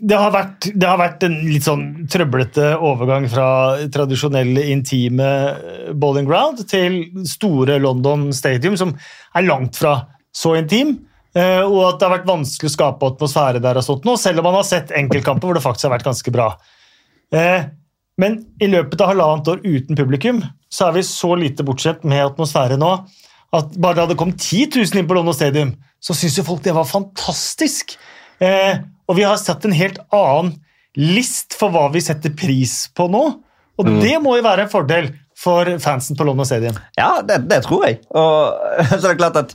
det 0.00 0.16
har, 0.16 0.30
vært, 0.34 0.66
det 0.74 0.86
har 0.88 0.98
vært 1.00 1.22
en 1.26 1.36
litt 1.44 1.66
sånn 1.66 1.84
trøblete 2.10 2.70
overgang 2.76 3.26
fra 3.30 3.46
tradisjonelle, 3.92 4.62
intime 4.72 5.26
eh, 5.26 5.90
bowling 5.92 6.28
ground 6.28 6.62
til 6.70 7.02
store 7.28 7.76
London 7.82 8.28
Stadium, 8.36 8.76
som 8.80 8.94
er 9.36 9.46
langt 9.48 9.76
fra 9.80 9.94
så 10.32 10.54
intim. 10.58 10.96
eh, 11.34 11.60
Og 11.62 11.80
at 11.88 11.98
det 12.00 12.08
har 12.08 12.16
vært 12.18 12.30
vanskelig 12.30 12.70
å 12.70 12.76
skape 12.76 13.10
atmosfære 13.12 13.60
der, 13.62 13.76
og 13.80 13.86
sånt 13.86 14.04
nå, 14.08 14.16
selv 14.20 14.40
om 14.42 14.48
man 14.50 14.58
har 14.60 14.68
sett 14.68 14.90
enkeltkamper 14.96 15.48
hvor 15.50 15.58
det 15.58 15.64
faktisk 15.64 15.88
har 15.88 15.96
vært 15.98 16.08
ganske 16.08 16.34
bra. 16.34 16.48
Eh, 17.32 17.68
Men 18.20 18.34
i 18.60 18.66
løpet 18.68 19.00
av 19.00 19.14
halvannet 19.14 19.48
år 19.48 19.60
uten 19.64 19.96
publikum 19.96 20.42
så 20.70 20.88
er 20.90 20.98
vi 20.98 21.02
så 21.08 21.30
lite 21.40 21.64
bortsett 21.64 22.02
med 22.04 22.20
atmosfære 22.26 22.76
nå 22.78 22.90
at 23.56 23.72
bare 23.80 24.04
det 24.10 24.16
kom 24.20 24.30
10 24.36 24.68
000 24.76 25.00
inn 25.00 25.08
på 25.08 25.16
London 25.16 25.34
Stadium, 25.34 25.70
så 25.98 26.14
syns 26.14 26.36
jo 26.38 26.44
folk 26.46 26.60
det 26.62 26.74
var 26.76 26.84
fantastisk. 26.86 27.96
Eh, 28.38 28.76
og 29.10 29.18
vi 29.18 29.26
har 29.26 29.38
satt 29.42 29.66
en 29.66 29.74
helt 29.74 29.98
annen 30.14 30.54
list 30.98 31.56
for 31.58 31.74
hva 31.74 31.88
vi 31.94 32.02
setter 32.02 32.34
pris 32.38 32.84
på 32.94 33.08
nå. 33.10 33.24
Og 33.80 33.88
det 34.02 34.16
må 34.22 34.36
jo 34.36 34.44
være 34.44 34.66
en 34.66 34.72
fordel 34.72 35.10
for 35.40 35.68
fansen 35.80 36.18
på 36.18 36.26
London 36.28 36.46
Stadium. 36.46 36.76
Ja, 36.98 37.22
det, 37.26 37.40
det 37.50 37.62
tror 37.64 37.86
jeg. 37.88 38.00
Og 38.12 38.54
så 38.90 39.00
er 39.00 39.08
det 39.08 39.20
klart 39.22 39.40
at 39.40 39.54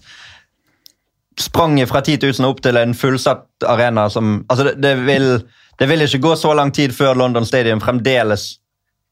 spranget 1.40 1.92
fra 1.92 2.02
10 2.02 2.20
000 2.24 2.50
opp 2.50 2.62
til 2.64 2.80
en 2.80 2.96
fullsatt 2.96 3.68
arena 3.68 4.08
som 4.10 4.38
Altså, 4.50 4.70
det, 4.72 4.76
det, 4.84 4.94
vil, 5.08 5.32
det 5.80 5.90
vil 5.92 6.06
ikke 6.06 6.24
gå 6.24 6.36
så 6.40 6.54
lang 6.58 6.72
tid 6.76 6.96
før 6.96 7.18
London 7.20 7.46
Stadium 7.46 7.84
fremdeles 7.84 8.56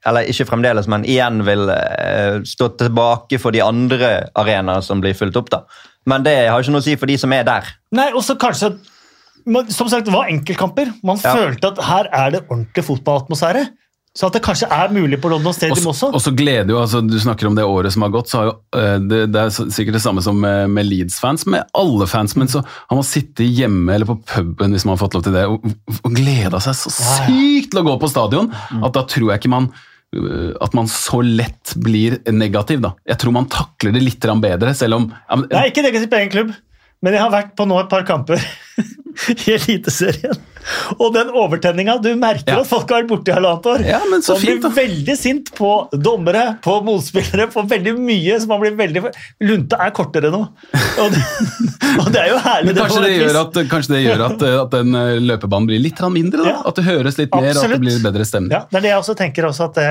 eller 0.04 0.28
ikke 0.28 0.50
fremdeles, 0.50 0.88
men 0.92 1.06
igjen 1.08 1.46
vil 1.48 1.70
eh, 1.72 2.42
stå 2.44 2.74
tilbake 2.80 3.38
for 3.40 3.56
de 3.56 3.62
andre 3.64 4.10
arenaene 4.36 4.84
som 4.84 5.00
blir 5.00 5.16
fulgt 5.16 5.38
opp. 5.40 5.48
da. 5.54 5.62
Men 6.12 6.26
det 6.26 6.34
har 6.52 6.60
ikke 6.60 6.74
noe 6.76 6.84
å 6.84 6.86
si 6.86 6.98
for 7.00 7.08
de 7.08 7.16
som 7.22 7.32
er 7.32 7.46
der. 7.48 7.70
Nei, 7.96 8.10
også 8.12 8.36
kanskje 8.36 8.74
men 9.46 9.72
Som 9.72 9.90
sagt, 9.90 10.06
det 10.06 10.14
var 10.14 10.30
enkeltkamper. 10.32 10.94
Man 11.04 11.18
Ja. 11.24 11.36
følte 11.36 11.74
at 11.74 11.84
her 11.84 12.10
er 12.12 12.32
det 12.32 12.44
ordentlig 12.50 12.84
fotballatmosfære. 12.86 13.70
Så 14.14 14.28
at 14.28 14.36
det 14.36 14.44
kanskje 14.46 14.68
er 14.70 14.92
mulig 14.94 15.18
på 15.20 15.30
London 15.32 15.56
Stadium 15.56 15.88
også. 15.90 16.12
Og 16.14 16.22
så 16.22 16.30
gleder 16.38 16.70
jo, 16.70 16.78
altså 16.84 17.00
Du 17.02 17.16
snakker 17.18 17.48
om 17.50 17.56
det 17.58 17.64
året 17.66 17.92
som 17.96 18.04
har 18.06 18.12
gått. 18.14 18.30
så 18.30 18.38
har 18.38 18.46
jo, 18.46 18.54
eh, 18.78 18.98
det, 19.10 19.22
det 19.34 19.42
er 19.42 19.50
sikkert 19.74 19.98
det 19.98 20.04
samme 20.04 20.22
som 20.22 20.38
med, 20.40 20.70
med 20.70 20.86
Leeds-fans, 20.86 21.48
med 21.50 21.66
alle 21.74 22.06
fans. 22.06 22.36
Men 22.38 22.48
så 22.48 22.62
har 22.64 22.94
man 23.00 23.08
sittet 23.08 23.50
hjemme 23.50 23.90
eller 23.96 24.06
på 24.06 24.20
puben 24.22 24.72
hvis 24.72 24.86
man 24.86 24.94
har 24.94 25.02
fått 25.02 25.18
lov 25.18 25.24
til 25.26 25.34
det, 25.34 25.48
og, 25.50 25.66
og 26.04 26.14
gleda 26.14 26.62
seg 26.62 26.78
så 26.78 26.94
sykt 26.94 27.72
til 27.74 27.82
å 27.82 27.88
gå 27.90 27.98
på 28.04 28.12
stadion 28.12 28.52
at 28.54 28.94
da 28.94 29.02
tror 29.02 29.32
jeg 29.34 29.42
ikke 29.42 29.54
man 29.56 29.72
øh, 30.14 30.54
at 30.62 30.78
man 30.78 30.86
så 30.86 31.24
lett 31.26 31.74
blir 31.82 32.20
negativ. 32.30 32.84
da. 32.86 32.94
Jeg 33.10 33.18
tror 33.18 33.34
man 33.34 33.50
takler 33.50 33.98
det 33.98 34.04
litt 34.06 34.22
bedre, 34.22 34.76
selv 34.78 35.00
om 35.02 35.10
ja, 35.10 35.36
men, 35.36 35.50
Det 35.50 35.58
er 35.58 35.74
ikke 35.74 35.88
negativt 35.90 36.14
på 36.14 36.22
egen 36.22 36.30
klubb, 36.38 36.54
men 37.02 37.18
jeg 37.18 37.26
har 37.26 37.34
vært 37.34 37.56
på 37.58 37.66
nå 37.66 37.82
et 37.82 37.90
par 37.90 38.06
kamper 38.06 38.38
i 39.48 39.54
Eliteserien. 39.56 40.40
Og 40.96 41.10
den 41.12 41.28
overtenninga 41.36 41.98
Du 42.00 42.14
merker 42.16 42.54
Ja. 42.54 42.60
at 42.62 42.70
folk 42.70 42.92
har 42.94 43.04
vært 43.10 43.28
i 43.28 43.34
halvannet 43.36 43.66
år. 43.68 43.82
Ja, 43.88 44.00
men 44.10 44.24
så 44.24 44.38
man 44.38 44.44
fint, 44.44 44.62
blir 44.64 44.76
veldig 44.78 45.16
sint 45.20 45.52
på 45.58 45.72
dommere, 45.92 46.44
på 46.64 46.78
motspillere, 46.88 47.50
på 47.52 47.66
veldig 47.68 47.96
mye. 48.00 48.40
så 48.40 48.48
man 48.48 48.64
blir 48.64 48.78
veldig... 48.80 49.04
Lunta 49.44 49.82
er 49.84 49.92
kortere 49.96 50.32
nå. 50.32 50.40
Og 51.04 51.12
det, 51.12 51.24
og 52.02 52.08
det 52.14 52.24
er 52.24 52.32
jo 52.32 52.40
herlig. 52.46 52.72
Men 52.72 52.80
kanskje 52.80 53.04
det, 53.04 53.12
det 53.20 53.44
at, 53.44 53.60
kanskje 53.74 53.96
det 53.98 54.04
gjør 54.06 54.26
at, 54.30 54.48
øh, 54.48 54.62
at 54.64 54.78
den 54.78 54.96
øh, 54.96 55.18
løpebanen 55.34 55.68
blir 55.68 55.84
litt 55.84 56.00
mindre? 56.14 56.44
da. 56.44 56.56
Ja. 56.56 56.64
At 56.72 56.80
det 56.80 56.88
høres 56.88 57.20
litt 57.20 57.36
mer, 57.36 57.52
at 57.52 57.76
det 57.76 57.84
blir 57.84 58.00
bedre 58.04 58.28
stemning. 58.28 58.56
Ja, 58.56 58.66
det 58.72 58.80
er 58.80 58.88
det 58.88 58.96
jeg 58.96 59.04
også 59.04 59.20
tenker 59.20 59.50
også 59.52 59.70
at, 59.72 59.84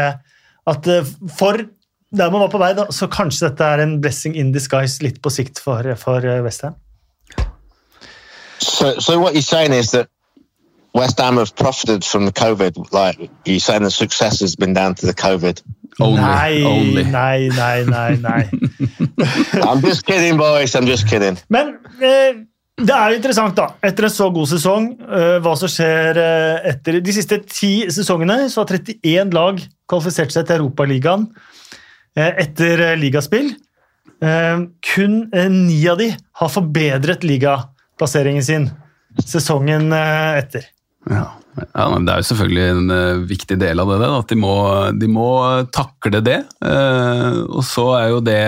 at 0.73 0.93
eh, 0.93 1.15
for 1.37 1.65
der 2.13 2.31
man 2.31 2.45
var 2.45 2.51
på 2.53 2.61
vei, 2.61 2.73
da, 2.77 2.87
så 2.93 3.09
kanskje 3.13 3.49
dette 3.49 3.65
er 3.75 3.83
en 3.85 3.97
blessing 4.03 4.35
in 4.37 4.53
disguise 4.53 5.01
litt 5.05 5.23
på 5.25 5.33
sikt 5.33 5.61
for, 5.63 5.87
for 6.01 6.25
eh, 6.29 6.43
Westham. 6.45 6.77
So, 8.63 8.99
so 8.99 9.21
what 9.21 9.35
you're 9.35 9.43
saying 9.43 9.73
is 9.73 9.91
that 9.91 10.09
West 10.95 11.19
Ham 11.19 11.37
have 11.37 11.55
profited 11.57 12.05
from 12.05 12.27
the 12.27 12.33
COVID. 12.33 12.93
Like 12.93 13.31
you're 13.45 13.61
saying, 13.61 13.83
the 13.83 13.91
success 13.91 14.41
has 14.41 14.57
been 14.57 14.73
down 14.73 14.95
to 14.97 15.07
the 15.07 15.15
COVID. 15.15 15.63
Only, 16.01 16.21
nei, 16.21 16.63
only. 16.63 17.05
nei, 17.05 17.49
nei, 17.49 17.85
nei, 17.85 18.17
nei. 18.17 18.49
I'm 19.69 19.81
just 19.81 20.07
kidding, 20.07 20.37
boys. 20.37 20.75
I'm 20.75 20.87
just 20.87 21.07
kidding. 21.09 21.37
Men 21.49 21.79
eh, 22.01 22.45
det 22.81 22.95
er 22.95 23.13
jo 23.13 23.19
interessant, 23.19 23.57
da, 23.57 23.67
etter 23.85 24.09
en 24.09 24.15
så 24.15 24.31
god 24.33 24.49
sesong, 24.49 24.87
eh, 25.05 25.37
hva 25.45 25.53
som 25.61 25.69
skjer 25.69 26.21
eh, 26.23 26.71
etter 26.73 27.01
de 27.05 27.17
siste 27.17 27.43
ti 27.49 27.73
sesongene. 27.93 28.47
Så 28.53 28.63
har 28.63 28.73
31 28.79 29.37
lag 29.37 29.61
kvalifisert 29.91 30.33
seg 30.33 30.49
til 30.49 30.63
Europaligaen 30.63 31.29
eh, 32.17 32.33
etter 32.47 32.87
eh, 32.93 32.97
ligaspill. 33.01 33.53
Eh, 34.23 34.65
kun 34.95 35.19
eh, 35.35 35.53
ni 35.53 35.83
av 35.93 36.01
de 36.01 36.13
har 36.13 36.53
forbedret 36.53 37.25
ligaplasseringen 38.03 38.43
sin 38.43 38.71
sesongen 39.25 39.93
eh, 39.93 40.39
etter. 40.39 40.65
Ja. 41.11 41.25
ja, 41.59 41.85
men 41.91 42.05
Det 42.07 42.13
er 42.13 42.21
jo 42.23 42.27
selvfølgelig 42.29 42.67
en 42.71 42.93
eh, 42.95 43.23
viktig 43.27 43.57
del 43.59 43.83
av 43.83 43.91
det. 43.91 44.09
At 44.23 44.31
de 44.31 44.37
må, 44.39 44.55
de 44.95 45.09
må 45.11 45.27
takle 45.75 46.21
det. 46.23 46.39
Eh, 46.63 47.39
og 47.43 47.65
så 47.67 47.87
er 47.99 48.07
jo 48.13 48.21
det, 48.25 48.39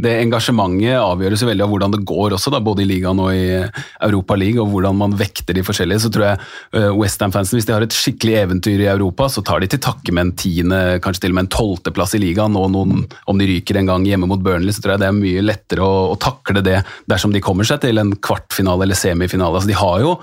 det 0.00 0.14
engasjementet 0.22 0.96
avgjøres 0.96 1.44
veldig 1.50 1.66
av 1.66 1.74
hvordan 1.74 1.96
det 1.96 2.02
går 2.08 2.36
også, 2.38 2.52
da, 2.54 2.62
både 2.64 2.84
i 2.84 2.88
ligaen 2.88 3.20
og 3.20 3.34
i 3.36 3.60
Europa 4.08 4.38
League, 4.40 4.62
og 4.62 4.72
hvordan 4.72 4.98
man 5.02 5.18
vekter 5.20 5.58
de 5.58 5.66
forskjellige. 5.66 6.06
Så 6.06 6.12
tror 6.14 6.30
jeg 6.30 6.40
uh, 6.78 6.96
Westham-fansen, 6.96 7.58
hvis 7.58 7.68
de 7.68 7.76
har 7.76 7.84
et 7.84 7.94
skikkelig 7.98 8.40
eventyr 8.40 8.86
i 8.86 8.90
Europa, 8.90 9.28
så 9.32 9.44
tar 9.44 9.60
de 9.60 9.68
til 9.70 9.84
takke 9.84 10.14
med 10.14 10.30
en 10.30 10.34
tiende, 10.40 10.82
kanskje 11.04 11.26
til 11.26 11.36
og 11.36 11.40
med 11.40 11.46
en 11.46 11.54
tolvteplass 11.58 12.16
i 12.16 12.24
ligaen. 12.24 12.56
Og 12.58 12.72
noen, 12.72 13.04
om 13.28 13.40
de 13.40 13.52
ryker 13.52 13.80
en 13.82 13.92
gang 13.92 14.08
hjemme 14.08 14.30
mot 14.30 14.42
Burnley, 14.42 14.72
så 14.72 14.84
tror 14.84 14.96
jeg 14.96 15.04
det 15.04 15.12
er 15.12 15.20
mye 15.20 15.44
lettere 15.44 15.84
å, 15.84 16.08
å 16.14 16.20
takle 16.20 16.64
det 16.64 16.80
dersom 17.10 17.36
de 17.36 17.44
kommer 17.44 17.68
seg 17.68 17.84
til 17.84 18.00
en 18.00 18.16
kvartfinale 18.16 18.88
eller 18.88 18.98
semifinale. 18.98 19.60
Altså, 19.60 19.68
de 19.70 19.82
har 19.82 20.04
jo 20.06 20.20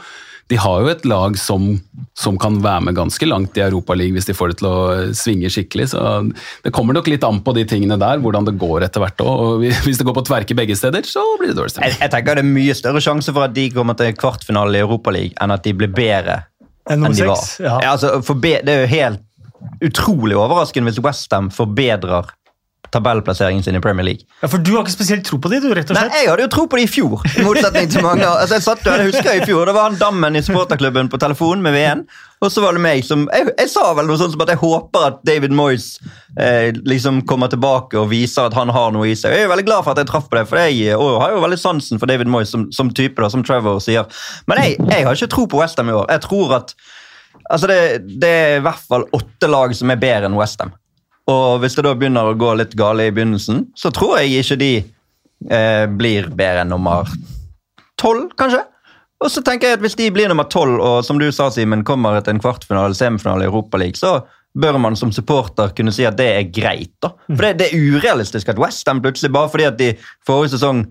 de 0.52 0.58
har 0.62 0.82
jo 0.84 0.90
et 0.92 1.06
lag 1.10 1.38
som, 1.42 1.64
som 2.14 2.36
kan 2.38 2.60
være 2.62 2.84
med 2.86 2.96
ganske 3.00 3.26
langt 3.26 3.56
i 3.58 3.64
Europaligaen 3.66 4.14
hvis 4.14 4.28
de 4.30 4.36
får 4.38 4.52
det 4.52 4.58
til 4.60 4.68
å 4.70 4.76
svinge 5.18 5.50
skikkelig. 5.50 5.88
så 5.96 6.02
Det 6.62 6.72
kommer 6.76 6.94
nok 6.94 7.08
litt 7.10 7.24
an 7.26 7.40
på 7.42 7.54
de 7.58 7.64
tingene 7.66 7.98
der, 7.98 8.20
hvordan 8.22 8.46
det 8.46 8.54
går 8.62 8.86
etter 8.86 9.02
hvert 9.02 9.24
òg. 9.26 9.66
Hvis 9.88 9.98
det 9.98 10.06
går 10.06 10.18
på 10.20 10.26
tverke 10.30 10.58
begge 10.58 10.78
steder, 10.78 11.02
så 11.10 11.24
blir 11.40 11.50
det 11.50 11.58
dårlig 11.58 11.74
Jeg, 11.74 11.78
stemning. 11.80 11.98
jeg 12.06 12.14
tenker 12.14 12.36
Det 12.38 12.46
er 12.46 12.52
mye 12.60 12.76
større 12.78 13.02
sjanse 13.02 13.34
for 13.34 13.48
at 13.48 13.56
de 13.58 13.68
kommer 13.74 13.98
til 13.98 14.14
kvartfinale 14.22 14.78
i 14.78 14.84
Europaligaen 14.86 15.34
enn 15.42 15.56
at 15.58 15.66
de 15.66 15.74
blir 15.82 15.90
bedre 15.98 16.44
Enn 16.94 17.02
enn 17.10 17.18
de 17.18 17.26
var. 17.26 17.42
Ja. 17.58 17.80
Ja, 17.82 17.96
altså, 17.96 18.20
forbe- 18.22 18.62
det 18.62 18.70
er 18.76 18.84
jo 18.86 18.92
helt 18.94 19.24
utrolig 19.82 20.38
overraskende 20.38 20.92
hvis 20.92 21.02
Westham 21.02 21.50
forbedrer 21.54 22.30
tabellplasseringen 22.96 23.64
sin 23.66 23.78
i 23.78 23.82
Premier 23.84 24.08
League. 24.08 24.26
Ja, 24.42 24.50
For 24.52 24.62
du 24.62 24.72
har 24.74 24.86
ikke 24.86 24.96
spesielt 24.96 25.26
tro 25.28 25.40
på 25.42 25.52
de, 25.52 25.62
du, 25.64 25.70
rett 25.76 25.92
og 25.92 26.00
Nei. 26.00 26.08
Jeg 26.16 26.30
hadde 26.32 26.46
jo 26.48 26.52
tro 26.56 26.66
på 26.72 26.80
de 26.80 26.86
i 26.88 26.92
fjor, 26.92 27.26
i 27.36 27.46
motsetning 27.46 27.92
til 27.92 28.06
mange. 28.06 28.26
Altså, 28.26 28.58
jeg 28.58 28.66
satt 28.66 28.88
jo, 28.88 28.96
jeg 28.96 29.12
husker 29.12 29.32
jeg 29.32 29.44
i 29.44 29.50
fjor, 29.50 29.66
Det 29.70 29.76
var 29.78 29.90
han 29.90 30.00
dammen 30.00 30.40
i 30.40 30.44
supporterklubben 30.46 31.12
på 31.12 31.20
telefon 31.22 31.64
med 31.66 31.76
VN. 31.76 32.06
Og 32.44 32.52
så 32.52 32.62
var 32.62 32.76
det 32.76 32.82
meg 32.84 33.06
som 33.08 33.24
Jeg, 33.32 33.48
jeg 33.56 33.70
sa 33.72 33.86
vel 33.96 34.10
noe 34.10 34.20
sånt 34.20 34.34
som 34.36 34.44
at 34.44 34.52
jeg 34.52 34.60
håper 34.62 35.06
at 35.08 35.22
David 35.28 35.54
Moyes 35.56 35.88
eh, 36.38 36.76
liksom 36.86 37.22
kommer 37.30 37.50
tilbake 37.52 37.98
og 38.00 38.10
viser 38.12 38.50
at 38.50 38.58
han 38.58 38.74
har 38.76 38.92
noe 38.96 39.08
i 39.10 39.16
seg. 39.18 39.34
Jeg 39.34 39.48
er 39.48 39.54
veldig 39.54 39.68
glad 39.68 39.86
for 39.86 39.96
at 39.96 40.04
jeg 40.04 40.12
traff 40.12 40.28
på 40.32 40.40
det, 40.40 40.46
for 40.50 40.62
jeg 40.62 40.98
og 41.00 41.22
har 41.24 41.34
jo 41.36 41.42
veldig 41.46 41.62
sansen 41.62 42.02
for 42.02 42.12
David 42.12 42.30
Moyes 42.32 42.52
som, 42.54 42.68
som 42.76 42.92
type, 42.92 43.18
da, 43.22 43.32
som 43.32 43.44
Trevor 43.46 43.80
sier. 43.84 44.08
Men 44.52 44.62
jeg, 44.62 44.78
jeg 44.92 45.08
har 45.08 45.18
ikke 45.18 45.32
tro 45.32 45.48
på 45.50 45.64
Westham 45.64 45.92
i 45.92 45.98
år. 45.98 46.08
Jeg 46.12 46.26
tror 46.28 46.60
at 46.60 46.78
Altså 47.46 47.68
det, 47.70 47.78
det 48.22 48.30
er 48.30 48.56
i 48.58 48.62
hvert 48.66 48.88
fall 48.90 49.04
åtte 49.14 49.46
lag 49.46 49.74
som 49.78 49.92
er 49.94 50.00
bedre 50.02 50.26
enn 50.26 50.38
Westham. 50.38 50.72
Og 51.32 51.62
hvis 51.62 51.78
det 51.78 51.86
da 51.88 51.96
begynner 51.98 52.30
å 52.30 52.38
gå 52.38 52.52
litt 52.60 52.76
gale 52.78 53.08
i 53.08 53.14
begynnelsen, 53.14 53.66
så 53.78 53.90
tror 53.94 54.20
jeg 54.20 54.44
ikke 54.44 54.60
de 54.62 54.72
eh, 54.78 55.86
blir 55.90 56.30
bedre 56.30 56.66
enn 56.66 56.74
nummer 56.74 57.10
tolv, 58.02 58.30
kanskje. 58.38 58.62
Og 59.24 59.32
så 59.32 59.42
tenker 59.46 59.72
jeg 59.72 59.80
at 59.80 59.84
hvis 59.86 59.98
de 59.98 60.12
blir 60.14 60.30
nummer 60.30 60.46
tolv, 60.52 60.78
og 60.84 61.00
som 61.08 61.18
du 61.22 61.26
sa, 61.34 61.48
Simen, 61.54 61.86
kommer 61.88 62.20
etter 62.20 62.36
en 62.36 62.42
kvartfinale, 62.44 62.98
semifinale 62.98 63.46
i 63.46 63.50
Europaligaen, 63.50 63.98
så 63.98 64.20
bør 64.56 64.78
man 64.80 64.96
som 64.96 65.12
supporter 65.12 65.74
kunne 65.76 65.92
si 65.96 66.06
at 66.08 66.18
det 66.20 66.28
er 66.32 66.52
greit. 66.54 66.94
da. 67.04 67.12
For 67.28 67.42
det, 67.44 67.56
det 67.60 67.72
er 67.72 67.96
urealistisk 67.96 68.52
at 68.52 68.62
Westham 68.62 69.02
plutselig, 69.04 69.34
bare 69.36 69.52
fordi 69.52 69.68
at 69.68 69.80
de 69.82 69.90
forrige 70.28 70.56
sesong 70.56 70.86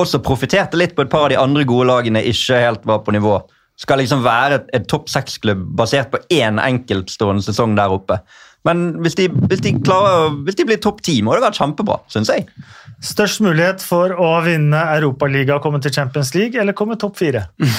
også 0.00 0.22
profitterte 0.24 0.78
litt 0.80 0.96
på 0.96 1.04
et 1.04 1.12
par 1.12 1.26
av 1.26 1.32
de 1.32 1.40
andre 1.40 1.64
gode 1.68 1.88
lagene 1.88 2.24
ikke 2.28 2.60
helt 2.64 2.86
var 2.88 3.04
på 3.06 3.14
nivå, 3.14 3.38
skal 3.82 4.00
liksom 4.02 4.22
være 4.24 4.60
et, 4.60 4.70
et 4.78 4.88
topp 4.90 5.10
seks-klubb 5.10 5.64
basert 5.78 6.12
på 6.12 6.22
én 6.32 6.60
enkeltstående 6.62 7.44
sesong 7.44 7.76
der 7.78 7.94
oppe. 7.94 8.20
Men 8.66 8.84
hvis 9.02 9.16
de, 9.18 9.26
hvis 9.50 9.62
de, 9.64 9.74
klarer, 9.82 10.36
hvis 10.46 10.56
de 10.58 10.66
blir 10.68 10.78
topp 10.82 11.02
ti, 11.02 11.16
må 11.24 11.34
det 11.34 11.42
være 11.42 11.58
kjempebra, 11.58 11.98
syns 12.12 12.30
jeg. 12.30 12.46
Størst 13.02 13.42
mulighet 13.42 13.82
for 13.82 14.14
å 14.14 14.36
vinne 14.44 14.78
Europaligaen 14.94 15.56
og 15.56 15.64
komme 15.64 15.80
til 15.82 15.94
Champions 15.94 16.30
League, 16.36 16.54
eller 16.60 16.76
komme 16.78 16.98
topp 17.00 17.18
fire? 17.18 17.48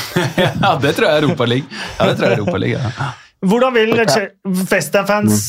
Ja, 0.63 0.75
det 0.81 0.95
tror 0.97 1.07
jeg 1.07 1.13
er 1.13 1.27
Europaligaen. 1.27 1.69
Ja, 1.71 2.07
det 2.09 2.17
tror 2.17 2.27
jeg 2.27 2.33
er 2.33 2.41
Europaligaen. 2.43 2.97
Ja. 2.99 3.11
Hvordan 3.43 3.73
vil 3.75 3.91
Westham-fans 4.71 5.39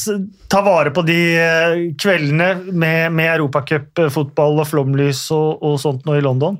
ta 0.51 0.63
vare 0.67 0.91
på 0.95 1.05
de 1.07 1.19
eh, 1.39 1.75
kveldene 1.99 2.73
med, 2.73 3.13
med 3.15 3.29
europacupfotball 3.37 4.59
og 4.65 4.67
flomlys 4.67 5.29
og, 5.35 5.63
og 5.63 5.77
sånt 5.83 6.07
nå 6.07 6.17
i 6.19 6.25
London? 6.25 6.59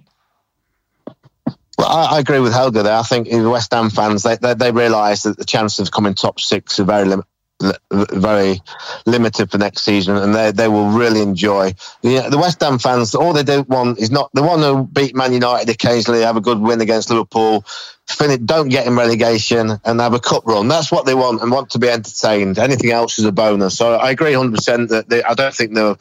Well, 1.79 1.89
I, 1.89 2.17
I 2.17 2.21
agree 2.21 2.41
with 2.41 2.53
Helga 2.53 2.83
there. 2.85 2.97
I 2.99 3.03
think 3.03 3.29
the 3.29 3.51
West 3.51 3.73
Ham 3.75 3.91
fans 3.91 4.23
they 4.23 4.37
they, 4.37 4.55
they 4.55 4.73
realise 4.73 5.25
that 5.25 5.39
the 5.39 5.45
chances 5.45 5.81
of 5.89 5.93
coming 5.93 6.15
top 6.15 6.41
six 6.41 6.79
are 6.81 6.85
very 6.85 7.05
lim- 7.07 7.25
l- 7.63 8.07
very 8.13 8.61
limited 9.07 9.51
for 9.51 9.59
next 9.59 9.85
season, 9.85 10.17
and 10.17 10.35
they 10.35 10.53
they 10.53 10.69
will 10.69 10.91
really 10.91 11.21
enjoy. 11.21 11.73
The, 12.03 12.29
the 12.31 12.39
West 12.39 12.61
Ham 12.63 12.79
fans, 12.79 13.15
all 13.15 13.33
they 13.33 13.43
do 13.43 13.63
want 13.65 13.99
is 13.99 14.11
not 14.13 14.31
they 14.35 14.41
want 14.43 14.63
to 14.63 14.85
beat 14.85 15.17
Man 15.17 15.33
United 15.33 15.69
occasionally, 15.69 16.23
have 16.23 16.37
a 16.37 16.41
good 16.43 16.61
win 16.61 16.81
against 16.81 17.11
Liverpool, 17.11 17.65
finish, 18.09 18.39
don't 18.39 18.69
get 18.69 18.87
in 18.87 18.97
relegation, 18.97 19.73
and 19.85 20.01
have 20.01 20.15
a 20.15 20.21
cup 20.21 20.47
run. 20.47 20.69
That's 20.69 20.93
what 20.93 21.07
they 21.07 21.15
want 21.15 21.43
and 21.43 21.51
want 21.51 21.71
to 21.71 21.81
be 21.81 21.91
entertained. 21.91 22.59
Anything 22.59 22.93
else 22.93 23.19
is 23.19 23.25
a 23.25 23.33
bonus. 23.33 23.77
So 23.77 23.95
I 23.97 24.13
agree 24.13 24.37
100. 24.37 24.55
percent 24.57 24.91
that 24.91 25.09
they, 25.09 25.25
I 25.25 25.35
don't 25.35 25.55
think 25.55 25.75
they're 25.75 25.97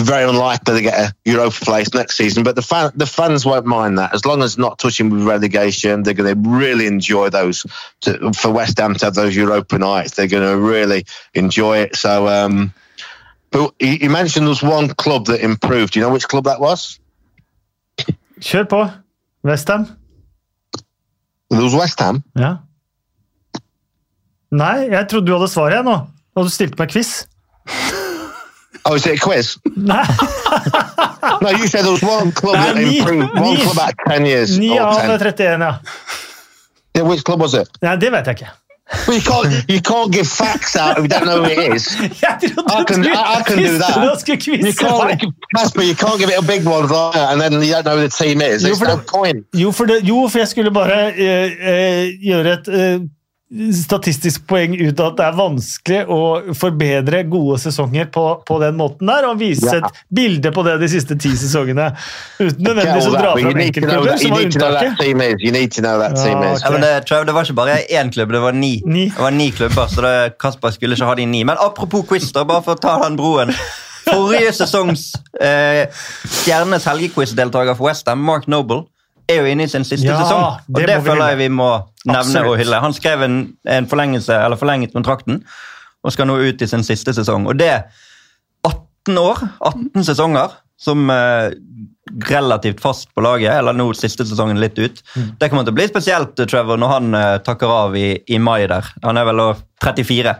very 0.00 0.28
unlikely 0.28 0.74
to 0.74 0.82
get 0.82 0.94
a 0.94 1.14
Europa 1.24 1.64
place 1.64 1.92
next 1.94 2.16
season. 2.16 2.42
But 2.42 2.56
the 2.56 2.62
fan, 2.62 2.92
the 2.94 3.06
fans 3.06 3.44
won't 3.44 3.66
mind 3.66 3.98
that 3.98 4.14
as 4.14 4.24
long 4.24 4.42
as 4.42 4.58
not 4.58 4.78
touching 4.78 5.10
with 5.10 5.22
relegation. 5.24 6.02
They're 6.02 6.14
going 6.14 6.34
to 6.34 6.48
really 6.48 6.86
enjoy 6.86 7.30
those. 7.30 7.66
To, 8.02 8.32
for 8.32 8.50
West 8.50 8.78
Ham 8.78 8.94
to 8.94 9.04
have 9.06 9.14
those 9.14 9.36
Europa 9.36 9.78
nights, 9.78 10.16
they're 10.16 10.28
going 10.28 10.48
to 10.48 10.58
really 10.58 11.04
enjoy 11.34 11.78
it. 11.78 11.96
So, 11.96 12.28
um, 12.28 12.72
but 13.50 13.74
you, 13.78 13.98
you 14.02 14.10
mentioned 14.10 14.46
there 14.46 14.50
was 14.50 14.62
one 14.62 14.88
club 14.94 15.26
that 15.26 15.40
improved. 15.40 15.92
Do 15.92 16.00
you 16.00 16.06
know 16.06 16.12
which 16.12 16.28
club 16.28 16.44
that 16.44 16.60
was? 16.60 17.00
Kjør 18.40 18.68
på. 18.68 18.92
Westham. 19.42 19.96
It 21.50 21.56
was 21.56 21.74
West 21.74 22.00
Ham. 22.00 22.22
Ja. 22.36 22.58
Nei, 24.50 24.88
jeg 24.88 25.08
trodde 25.08 25.26
du 25.26 25.34
hadde 25.34 25.48
svaret 25.52 25.76
jeg 25.76 25.84
nå. 25.84 25.96
Og 26.36 26.46
du 26.46 26.52
stilte 26.52 26.78
meg 26.80 26.92
quiz. 26.92 27.26
Oh, 28.88 28.94
is 28.94 29.06
it 29.06 29.18
a 29.18 29.20
quiz? 29.20 29.58
No, 31.42 31.50
you 31.50 31.66
said 31.66 31.82
there 31.84 31.92
was 31.92 32.02
one 32.02 32.32
club 32.32 32.54
that 32.56 32.76
improved. 32.76 33.32
One 33.34 33.54
me- 33.54 33.62
club 33.62 33.88
of 33.88 33.94
ten 34.08 34.24
years. 34.26 34.58
9 34.58 34.70
or 34.78 34.80
av 34.80 35.00
10. 35.00 35.18
31, 35.18 35.60
ja. 35.60 35.78
Yeah, 36.94 37.02
which 37.08 37.22
club 37.24 37.40
was 37.40 37.54
it? 37.54 37.68
Nei, 37.82 37.96
det 37.96 38.10
vet 38.12 38.26
jeg 38.26 38.34
ikke. 38.40 38.50
Well, 39.06 39.16
you 39.18 39.22
can't 39.22 39.70
you 39.70 39.80
can't 39.82 40.10
give 40.12 40.26
facts 40.26 40.74
out 40.74 40.96
if 40.96 41.02
you 41.04 41.08
don't 41.08 41.26
know 41.26 41.42
who 41.44 41.50
it 41.50 41.74
is. 41.74 41.86
I 42.00 42.84
can- 42.84 43.04
I- 43.06 43.34
I 43.38 43.42
can 43.46 43.58
do 43.58 43.78
that. 43.78 44.24
You 44.46 44.72
can't, 44.72 45.22
Casper, 45.54 45.82
you 45.82 45.94
can't 45.94 46.18
give 46.18 46.30
it 46.30 46.38
a 46.38 46.42
big 46.46 46.64
one 46.64 46.86
right, 46.86 47.14
and 47.30 47.40
then 47.40 47.52
you 47.62 47.72
don't 47.74 47.84
know 47.84 47.96
who 47.96 48.08
the 48.08 48.08
team 48.08 48.40
is. 48.40 48.62
There's 48.62 48.80
no 48.80 48.96
point. 48.98 49.44
Jo, 49.54 49.70
for, 49.72 49.86
det, 49.86 50.02
jo, 50.08 50.26
for 50.28 50.38
jeg 50.38 50.48
skulle 50.48 50.70
bare 50.72 51.12
uh, 51.12 51.52
uh, 51.52 52.08
gjøre 52.24 52.52
et 52.58 52.68
eh, 52.68 53.00
statistisk 53.48 54.42
poeng 54.50 54.74
ut 54.76 54.98
av 55.00 55.06
at 55.14 55.16
det 55.16 55.24
er 55.24 55.36
vanskelig 55.38 56.00
å 56.12 56.18
forbedre 56.58 57.22
gode 57.32 57.56
sesonger 57.62 58.10
på, 58.12 58.24
på 58.44 58.58
den 58.60 58.76
måten 58.76 59.08
der, 59.08 59.24
og 59.30 59.38
vise 59.40 59.64
Ja. 59.70 59.78
et 59.88 60.02
bilde 60.12 60.52
på 60.52 60.64
det 60.66 60.74
de 60.82 60.88
siste 60.92 61.16
ti 61.16 61.30
sesongene. 61.32 61.86
Uten 62.38 62.60
nødvendigvis 62.60 63.08
å 63.08 63.14
dra 63.16 63.32
fram 63.32 63.48
need 63.56 63.62
enkeltklubber, 63.70 64.18
som 64.20 64.30
var 64.36 64.42
need 64.42 64.52
to 64.52 64.58
know 64.60 64.72
that 64.74 64.84
unntaket. 64.84 65.00
team 65.00 65.20
is. 65.24 65.40
You 65.40 65.52
need 65.56 65.72
to 65.72 65.80
know 65.80 65.96
that 65.98 66.16
team 66.20 66.42
is. 66.44 66.60
Ja, 66.62 66.70
men 66.74 66.84
det, 66.84 66.92
Trev, 67.08 67.24
det 67.24 67.34
var 67.38 67.48
ikke 67.48 67.56
bare 67.62 67.78
én 67.88 68.12
klubb, 68.12 68.32
det 68.36 68.40
var 68.44 68.52
ni. 68.52 68.74
Ni. 68.84 69.06
Det 69.08 69.24
var 69.24 69.30
ni 69.32 69.50
klubber, 69.50 69.88
så 69.88 70.04
det, 70.04 70.14
Kasper 70.38 70.70
skulle 70.76 70.94
ikke 70.98 71.08
ha 71.08 71.14
de 71.14 71.26
ni. 71.26 71.44
Men 71.48 71.56
apropos 71.58 72.04
quiz, 72.08 72.28
da, 72.36 72.44
bare 72.44 72.62
for 72.62 72.76
å 72.76 72.82
ta 72.84 72.98
den 73.06 73.16
broen. 73.16 73.54
Forrige 74.08 74.52
sesongs 74.60 75.08
eh, 75.40 75.88
Stjernes 76.42 76.84
helgequiz-deltaker 76.88 77.76
for 77.76 77.88
Westham, 77.88 78.20
Mark 78.24 78.46
Noble, 78.48 78.84
er 79.28 79.42
jo 79.42 79.48
inne 79.52 79.66
i 79.66 79.70
sin 79.70 79.84
siste 79.86 80.06
Ja, 80.08 80.18
sesong. 80.22 80.60
Og 80.72 80.80
det 80.80 80.86
det, 80.88 81.00
føler 81.04 81.32
jeg 81.32 81.38
vi 81.44 81.48
må 81.52 81.70
nevne 82.06 82.20
Absolutt. 82.22 82.52
og 82.52 82.60
hylle. 82.62 82.80
Han 82.84 82.94
skrev 82.96 83.24
en, 83.26 83.40
en 83.68 83.88
forlengelse, 83.90 84.32
eller 84.44 84.60
forlenget 84.60 84.94
kontrakten 84.96 85.42
og 86.06 86.14
skal 86.14 86.28
nå 86.30 86.38
ut 86.38 86.62
i 86.62 86.68
sin 86.70 86.84
siste 86.86 87.12
sesong. 87.12 87.48
Og 87.50 87.58
det 87.58 87.72
18 88.64 89.18
år, 89.18 89.42
18 89.66 90.04
sesonger, 90.06 90.54
som 90.78 91.10
eh, 91.10 91.50
relativt 92.30 92.80
fast 92.80 93.08
på 93.14 93.24
laget, 93.24 93.50
eller 93.58 93.74
nå 93.74 93.90
siste 93.98 94.24
sesongen 94.24 94.60
litt 94.62 94.78
ut. 94.78 95.02
Mm. 95.16 95.30
Det 95.40 95.48
kommer 95.50 95.66
til 95.66 95.74
å 95.74 95.78
bli 95.80 95.88
spesielt, 95.90 96.38
Trevor, 96.38 96.78
når 96.78 96.92
han 96.94 97.14
eh, 97.18 97.38
takker 97.44 97.72
av 97.72 97.96
i, 97.98 98.12
i 98.30 98.38
mai 98.38 98.62
der. 98.70 98.86
Han 99.02 99.18
er 99.18 99.26
vel 99.28 99.42
da 99.42 99.48
34. 99.84 100.36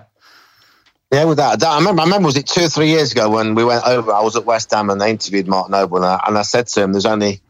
Yeah, 1.10 1.24
with 1.24 1.38
that, 1.38 1.58
that 1.60 1.72
I 1.72 1.78
remember. 1.78 2.02
I 2.02 2.04
remember 2.04 2.26
was 2.26 2.36
it 2.36 2.46
two 2.46 2.64
or 2.66 2.68
three 2.68 2.88
years 2.90 3.12
ago 3.12 3.30
when 3.30 3.54
we 3.54 3.64
went 3.64 3.82
over. 3.86 4.12
I 4.12 4.20
was 4.22 4.36
at 4.36 4.44
West 4.44 4.70
Ham 4.72 4.90
and 4.90 5.00
they 5.00 5.10
interviewed 5.10 5.48
Mark 5.48 5.70
Noble, 5.70 5.96
and 5.96 6.06
I, 6.06 6.20
and 6.26 6.36
I 6.36 6.42
said 6.42 6.66
to 6.68 6.82
him, 6.82 6.92
"There's 6.92 7.06
only 7.06 7.40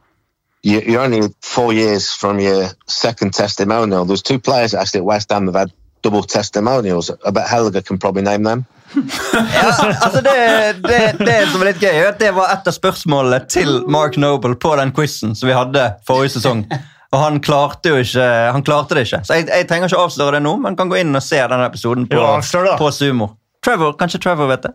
you, 0.63 0.81
you're 0.81 1.01
only 1.01 1.23
four 1.43 1.73
years 1.73 2.13
from 2.13 2.41
your 2.41 2.69
second 2.87 3.35
testimonial. 3.35 4.05
There's 4.05 4.23
two 4.23 4.39
players 4.39 4.75
actually 4.75 5.01
at 5.01 5.05
West 5.05 5.33
Ham 5.33 5.47
that 5.47 5.55
have 5.55 5.69
had 5.69 5.73
double 6.03 6.23
testimonials. 6.23 7.11
I 7.25 7.31
bet 7.31 7.49
Helga 7.49 7.83
can 7.83 7.99
probably 7.99 8.23
name 8.23 8.45
them. 8.45 8.67
Ja, 8.95 9.73
altså 10.01 10.21
det, 10.21 10.83
det, 10.83 11.27
det 11.27 11.49
som 11.53 11.61
er 11.61 11.73
litt 11.73 11.83
gøy, 11.83 11.91
er 11.93 12.07
at 12.09 12.21
det 12.23 12.31
var 12.37 12.55
et 12.55 12.69
av 12.71 12.73
spørsmålene 12.73 13.43
til 13.51 13.83
Mark 13.91 14.17
Noble 14.17 14.57
på 14.57 14.73
den 14.81 14.95
quizen 14.97 15.35
som 15.37 15.49
vi 15.51 15.57
hadde 15.57 15.83
forrige 16.09 16.39
sesong. 16.39 16.65
Og 17.13 17.21
han 17.21 17.39
klarte 17.41 17.93
jo 17.93 18.01
ikke, 18.01 18.25
han 18.53 18.65
klarte 18.65 18.97
det 18.97 19.07
ikke. 19.07 19.23
Så 19.25 19.39
jeg, 19.39 19.49
jeg 19.49 19.69
trenger 19.69 19.89
ikke 19.89 20.01
å 20.01 20.09
avsløre 20.09 20.37
det 20.39 20.43
nå, 20.45 20.57
men 20.61 20.77
kan 20.77 20.91
gå 20.91 20.99
inn 21.01 21.17
og 21.17 21.25
se 21.25 21.41
denne 21.41 21.69
episoden 21.69 22.09
på, 22.09 22.21
Jo, 22.21 22.75
på 22.81 22.91
Sumo. 22.93 23.31
Trevor, 23.65 23.95
Kanskje 24.01 24.21
Trevor 24.25 24.51
vet 24.53 24.67
det? 24.69 24.75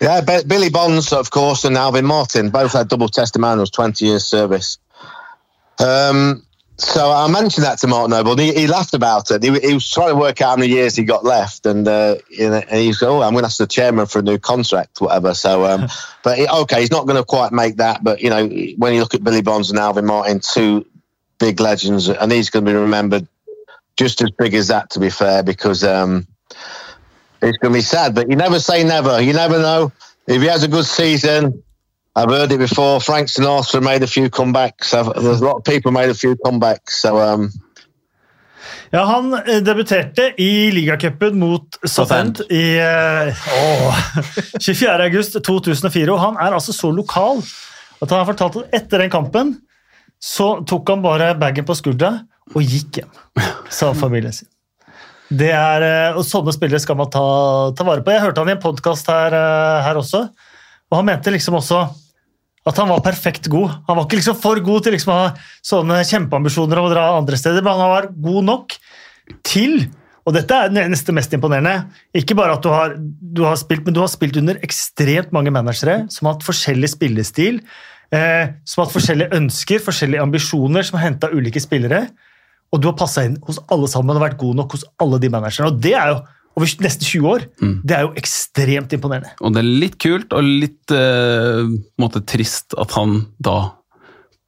Yeah, 0.00 0.20
Billy 0.46 0.70
Bonds, 0.70 1.12
of 1.12 1.30
course, 1.30 1.64
and 1.64 1.76
Alvin 1.76 2.06
Martin 2.06 2.50
both 2.50 2.72
had 2.72 2.88
double 2.88 3.08
testimonials, 3.08 3.70
20 3.70 4.04
years 4.04 4.24
service. 4.24 4.78
Um, 5.78 6.44
so 6.76 7.10
I 7.10 7.26
mentioned 7.28 7.64
that 7.64 7.80
to 7.80 7.88
Mark 7.88 8.08
Noble, 8.08 8.32
and 8.32 8.40
he, 8.40 8.54
he 8.54 8.66
laughed 8.68 8.94
about 8.94 9.32
it. 9.32 9.42
He, 9.42 9.50
he 9.58 9.74
was 9.74 9.90
trying 9.90 10.10
to 10.10 10.14
work 10.14 10.40
out 10.40 10.50
how 10.50 10.56
many 10.56 10.72
years 10.72 10.94
he 10.94 11.02
got 11.02 11.24
left, 11.24 11.66
and 11.66 11.86
uh, 11.88 12.16
you 12.30 12.50
know, 12.50 12.62
and 12.70 12.80
he's 12.80 13.02
oh, 13.02 13.20
I'm 13.20 13.32
going 13.32 13.42
to 13.42 13.46
ask 13.46 13.58
the 13.58 13.66
chairman 13.66 14.06
for 14.06 14.20
a 14.20 14.22
new 14.22 14.38
contract, 14.38 15.00
whatever. 15.00 15.34
So, 15.34 15.64
um, 15.64 15.88
but 16.22 16.38
he, 16.38 16.46
okay, 16.46 16.80
he's 16.80 16.92
not 16.92 17.06
going 17.06 17.16
to 17.16 17.24
quite 17.24 17.52
make 17.52 17.76
that. 17.76 18.04
But 18.04 18.20
you 18.20 18.30
know, 18.30 18.46
when 18.76 18.94
you 18.94 19.00
look 19.00 19.14
at 19.14 19.24
Billy 19.24 19.42
Bonds 19.42 19.70
and 19.70 19.78
Alvin 19.78 20.06
Martin, 20.06 20.40
two 20.40 20.86
big 21.40 21.58
legends, 21.58 22.08
and 22.08 22.30
he's 22.30 22.50
going 22.50 22.64
to 22.64 22.70
be 22.70 22.76
remembered 22.76 23.26
just 23.96 24.22
as 24.22 24.30
big 24.30 24.54
as 24.54 24.68
that, 24.68 24.90
to 24.90 25.00
be 25.00 25.10
fair, 25.10 25.42
because. 25.42 25.84
Um, 25.84 26.26
it's 27.40 27.56
going 27.58 27.72
to 27.72 27.78
be 27.78 27.82
sad, 27.82 28.16
but 28.16 28.28
you 28.28 28.34
never 28.34 28.58
say 28.58 28.82
never. 28.82 29.20
You 29.20 29.32
never 29.32 29.60
know. 29.60 29.92
If 30.26 30.42
he 30.42 30.48
has 30.48 30.64
a 30.64 30.68
good 30.68 30.86
season, 30.86 31.62
I've 32.18 32.30
heard 32.34 32.52
it 32.52 32.58
before. 32.58 33.00
Frank 33.00 33.28
Sinatra 33.28 33.80
made 33.80 34.02
a 34.02 34.06
few 34.08 34.28
comebacks. 34.28 34.92
I've, 34.92 35.12
there's 35.22 35.40
a 35.40 35.44
lot 35.44 35.56
of 35.58 35.64
people 35.64 35.92
made 35.92 36.10
a 36.10 36.14
few 36.14 36.34
comebacks. 36.44 36.90
So 37.02 37.18
um, 37.18 37.50
Ja, 38.90 39.04
Han 39.04 39.34
eh, 39.34 39.60
debuterte 39.62 40.32
i 40.36 40.70
ligacupen 40.72 41.38
mot 41.38 41.78
Southend 41.84 42.40
i 42.50 42.78
eh, 42.78 43.34
åh, 43.62 43.98
24. 44.60 45.04
august 45.04 45.36
2004. 45.44 46.12
Og 46.12 46.20
han 46.20 46.40
er 46.40 46.56
altså 46.56 46.72
så 46.72 46.90
lokal 46.90 47.42
at 48.00 48.10
han 48.10 48.18
har 48.18 48.28
fortalt 48.32 48.56
at 48.62 48.74
etter 48.80 49.04
den 49.04 49.12
kampen 49.12 49.54
så 50.18 50.64
tok 50.66 50.88
han 50.90 51.04
bare 51.04 51.34
bagen 51.38 51.66
på 51.68 51.76
skuldra 51.78 52.16
og 52.56 52.64
gikk 52.64 52.98
hjem, 53.02 53.12
sa 53.70 53.92
familien 53.94 54.34
sin. 54.34 54.48
Det 55.28 55.52
er, 55.52 55.84
eh, 55.84 56.16
og 56.16 56.24
Sånne 56.24 56.54
spillere 56.56 56.80
skal 56.82 56.96
man 56.98 57.10
ta, 57.12 57.22
ta 57.76 57.84
vare 57.86 58.02
på. 58.02 58.10
Jeg 58.14 58.24
hørte 58.24 58.40
han 58.42 58.50
i 58.50 58.56
en 58.56 58.62
podkast 58.62 59.10
her, 59.12 59.36
eh, 59.36 59.80
her 59.84 60.00
også, 60.00 60.24
og 60.88 60.96
han 60.96 61.10
mente 61.12 61.30
liksom 61.34 61.60
også 61.60 61.84
at 62.68 62.80
han 62.82 62.90
var 62.90 63.04
perfekt 63.04 63.48
god. 63.52 63.78
Han 63.88 63.98
var 63.98 64.06
ikke 64.06 64.18
liksom 64.20 64.38
for 64.40 64.60
god 64.64 64.84
til 64.84 64.94
liksom 64.96 65.14
å 65.14 65.20
ha 65.22 65.30
sånne 65.66 66.02
kjempeambisjoner 66.08 66.80
om 66.80 66.88
å 66.88 66.92
dra 66.92 67.06
andre 67.16 67.38
steder, 67.40 67.64
men 67.64 67.80
han 67.80 67.94
var 67.94 68.10
god 68.28 68.48
nok 68.50 68.76
til 69.46 69.88
og 70.28 70.34
dette 70.36 70.52
er 70.52 70.68
det 70.68 70.82
neste 70.92 71.12
mest 71.16 71.32
imponerende. 71.32 71.86
Ikke 72.16 72.36
bare 72.36 72.58
at 72.58 72.64
du 72.64 72.68
har, 72.68 72.92
du 73.00 73.46
har 73.46 73.56
spilt, 73.56 73.86
men 73.86 73.94
du 73.96 74.02
har 74.02 74.10
spilt 74.12 74.36
under 74.36 74.58
ekstremt 74.66 75.30
mange 75.32 75.52
managere 75.54 76.02
som 76.12 76.28
har 76.28 76.36
hatt 76.36 76.44
forskjellig 76.44 76.90
spillestil, 76.92 77.62
eh, 78.12 78.50
som 78.68 78.82
har 78.82 78.88
hatt 78.88 78.96
forskjellige 78.98 79.38
ønsker, 79.38 79.80
forskjellige 79.86 80.26
ambisjoner, 80.26 80.84
som 80.84 80.98
har 80.98 81.06
henta 81.06 81.30
ulike 81.32 81.62
spillere. 81.64 82.10
Og 82.68 82.82
du 82.82 82.90
har 82.90 82.98
passa 83.00 83.24
inn 83.24 83.38
hos 83.46 83.56
alle 83.72 83.88
sammen 83.88 84.18
og 84.18 84.26
vært 84.26 84.36
god 84.42 84.60
nok 84.60 84.76
hos 84.76 84.84
alle 85.00 85.20
de 85.22 85.32
managerne. 85.32 85.70
Og 85.72 85.80
det 85.80 85.94
er 85.96 86.12
jo 86.12 86.20
over 86.58 86.72
nesten 86.84 87.06
20 87.06 87.28
år. 87.30 87.44
Det 87.86 87.94
er 87.96 88.04
jo 88.04 88.12
ekstremt 88.18 88.92
imponerende. 88.96 89.30
Og 89.40 89.54
det 89.54 89.62
er 89.62 89.68
litt 89.86 89.96
kult 90.02 90.32
og 90.36 90.42
litt 90.44 90.90
eh, 90.94 91.62
måte 92.02 92.24
trist 92.26 92.74
at 92.78 92.92
han 92.98 93.20
da 93.38 93.56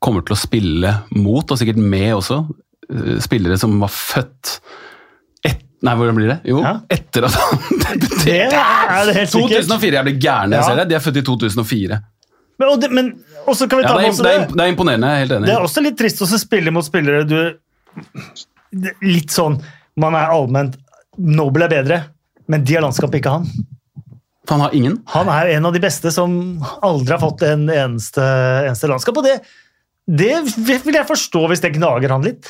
kommer 0.03 0.25
til 0.27 0.35
å 0.35 0.41
spille 0.41 0.93
mot, 1.17 1.45
og 1.53 1.59
sikkert 1.61 1.79
med 1.81 2.15
også, 2.17 2.41
eh, 2.91 3.17
spillere 3.23 3.59
som 3.61 3.75
var 3.83 3.93
født 3.95 4.55
et, 5.47 5.61
Nei, 5.87 5.95
hvordan 5.97 6.17
blir 6.19 6.29
det? 6.29 6.39
Jo, 6.51 6.59
Ja. 6.65 6.75
etter 6.93 7.25
at 7.29 7.37
han 7.41 7.61
Det 7.81 8.01
debuterte. 8.03 8.63
er 8.63 9.07
det 9.09 9.15
sikkert. 9.31 9.69
2004, 9.71 9.93
jeg 10.01 10.05
blir 10.11 10.19
gæren 10.21 10.51
når 10.51 10.57
jeg 10.59 10.65
Ja. 10.65 10.69
ser 10.69 10.81
det. 10.83 10.89
De 10.91 10.95
er 10.99 11.05
født 11.07 11.21
i 11.23 11.23
2004. 11.31 12.01
Men, 12.61 12.69
og 12.69 12.81
det, 12.83 12.91
men 12.93 13.07
også 13.49 13.65
kan 13.71 13.79
vi 13.81 13.85
Ja, 13.87 13.89
ta 13.89 13.97
det, 13.97 14.05
er, 14.05 14.11
også 14.13 14.25
det, 14.27 14.33
er, 14.35 14.43
det. 14.47 14.57
det 14.57 14.65
er 14.67 14.73
imponerende, 14.75 15.09
jeg 15.09 15.17
er 15.17 15.23
helt 15.25 15.33
enig. 15.39 15.47
Det 15.49 15.55
er 15.57 15.63
også 15.65 15.83
litt 15.87 15.97
trist 15.97 16.21
å 16.21 16.29
spille 16.37 16.71
mot 16.77 16.85
spillere 16.85 17.25
du 17.25 17.39
Litt 19.03 19.33
sånn 19.35 19.57
Man 20.01 20.15
er 20.19 20.31
allment 20.33 20.77
Nobel 21.19 21.67
er 21.67 21.73
bedre, 21.73 21.99
men 22.51 22.65
de 22.65 22.77
har 22.77 22.85
landskap, 22.85 23.15
ikke 23.19 23.33
han. 23.39 23.49
For 24.47 24.55
han 24.57 24.65
har 24.67 24.75
ingen. 24.75 24.99
Han 25.13 25.29
er 25.31 25.51
en 25.57 25.67
av 25.67 25.75
de 25.75 25.83
beste 25.83 26.11
som 26.15 26.33
aldri 26.83 27.13
har 27.15 27.23
fått 27.23 27.43
en 27.47 27.67
eneste, 27.71 28.23
eneste 28.67 28.89
landskap. 28.91 29.19
Og 29.21 29.27
det, 29.27 29.37
det 30.07 30.33
vil 30.57 30.97
jeg 30.97 31.07
forstå 31.09 31.45
hvis 31.51 31.63
det 31.63 31.75
gnager 31.77 32.11
han 32.15 32.25
litt. 32.27 32.49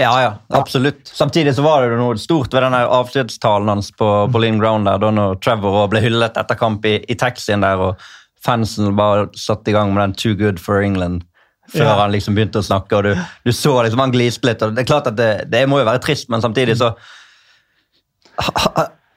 Ja, 0.00 0.10
ja, 0.22 0.30
absolutt. 0.58 1.06
Samtidig 1.06 1.52
så 1.54 1.62
var 1.62 1.84
det 1.86 1.98
noe 2.00 2.16
stort 2.18 2.50
ved 2.54 2.64
denne 2.66 2.80
avskjedstalen 2.96 3.70
hans 3.70 3.92
på 3.94 4.08
Boleyn 4.34 4.58
Ground 4.58 4.88
der, 4.88 4.98
da 4.98 5.10
når 5.14 5.36
Trevor 5.44 5.86
ble 5.92 6.00
hyllet 6.02 6.38
etter 6.40 6.58
kamp 6.58 6.86
i, 6.90 6.96
i 7.06 7.14
taxien 7.20 7.62
der, 7.62 7.78
og 7.78 8.00
fansen 8.44 8.90
bare 8.98 9.28
satte 9.38 9.70
i 9.70 9.76
gang 9.76 9.92
med 9.94 10.02
den 10.02 10.16
'Too 10.18 10.34
good 10.40 10.58
for 10.58 10.82
England' 10.82 11.22
før 11.70 11.84
Ja. 11.86 11.94
han 12.02 12.12
liksom 12.12 12.34
begynte 12.34 12.58
å 12.60 12.66
snakke, 12.66 12.96
og 12.98 13.04
du, 13.04 13.14
du 13.46 13.52
så 13.52 13.76
liksom 13.86 14.02
han 14.02 14.12
gliste 14.12 14.44
litt. 14.44 14.62
og 14.62 14.74
Det 14.74 14.82
er 14.82 14.90
klart 14.90 15.06
at 15.06 15.16
det, 15.16 15.30
det 15.48 15.62
må 15.68 15.78
jo 15.78 15.86
være 15.86 16.02
trist, 16.02 16.28
men 16.28 16.42
samtidig 16.42 16.76
så 16.76 16.90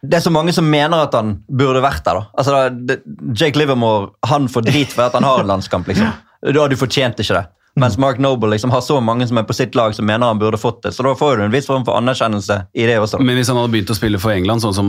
det 0.07 0.19
er 0.19 0.23
så 0.23 0.31
mange 0.31 0.53
som 0.53 0.67
mener 0.69 1.07
at 1.07 1.13
han 1.17 1.37
burde 1.49 1.81
vært 1.83 2.03
der. 2.05 2.21
da. 2.21 2.25
Altså, 2.37 2.69
det, 2.87 3.01
Jake 3.35 3.57
Livermore 3.59 4.11
han 4.29 4.47
får 4.51 4.67
drit 4.69 4.93
for 4.93 5.07
at 5.09 5.17
han 5.17 5.25
har 5.27 5.41
en 5.43 5.47
landskamp. 5.55 5.87
liksom. 5.89 6.11
Da 6.53 6.67
du 6.69 6.75
fortjente 6.77 7.23
ikke 7.25 7.39
det. 7.41 7.47
Mens 7.77 7.93
Mark 8.01 8.17
Noble 8.17 8.49
liksom 8.55 8.71
har 8.73 8.81
så 8.81 8.95
mange 9.05 9.27
som 9.29 9.37
er 9.37 9.43
på 9.45 9.53
sitt 9.53 9.75
lag 9.77 9.93
som 9.93 10.05
mener 10.09 10.25
han 10.31 10.39
burde 10.41 10.57
fått 10.57 10.79
det. 10.81 10.95
Så 10.95 11.03
da 11.05 11.11
får 11.13 11.37
du 11.37 11.43
en 11.45 11.51
viss 11.53 11.67
form 11.69 11.83
for 11.85 11.93
anerkjennelse 11.99 12.55
i 12.73 12.87
det 12.89 12.95
også. 12.97 13.19
Men 13.21 13.37
hvis 13.37 13.51
han 13.51 13.59
hadde 13.59 13.69
begynt 13.75 13.91
å 13.93 13.97
spille 13.99 14.17
for 14.17 14.33
England, 14.33 14.63
sånn 14.63 14.73
som 14.73 14.87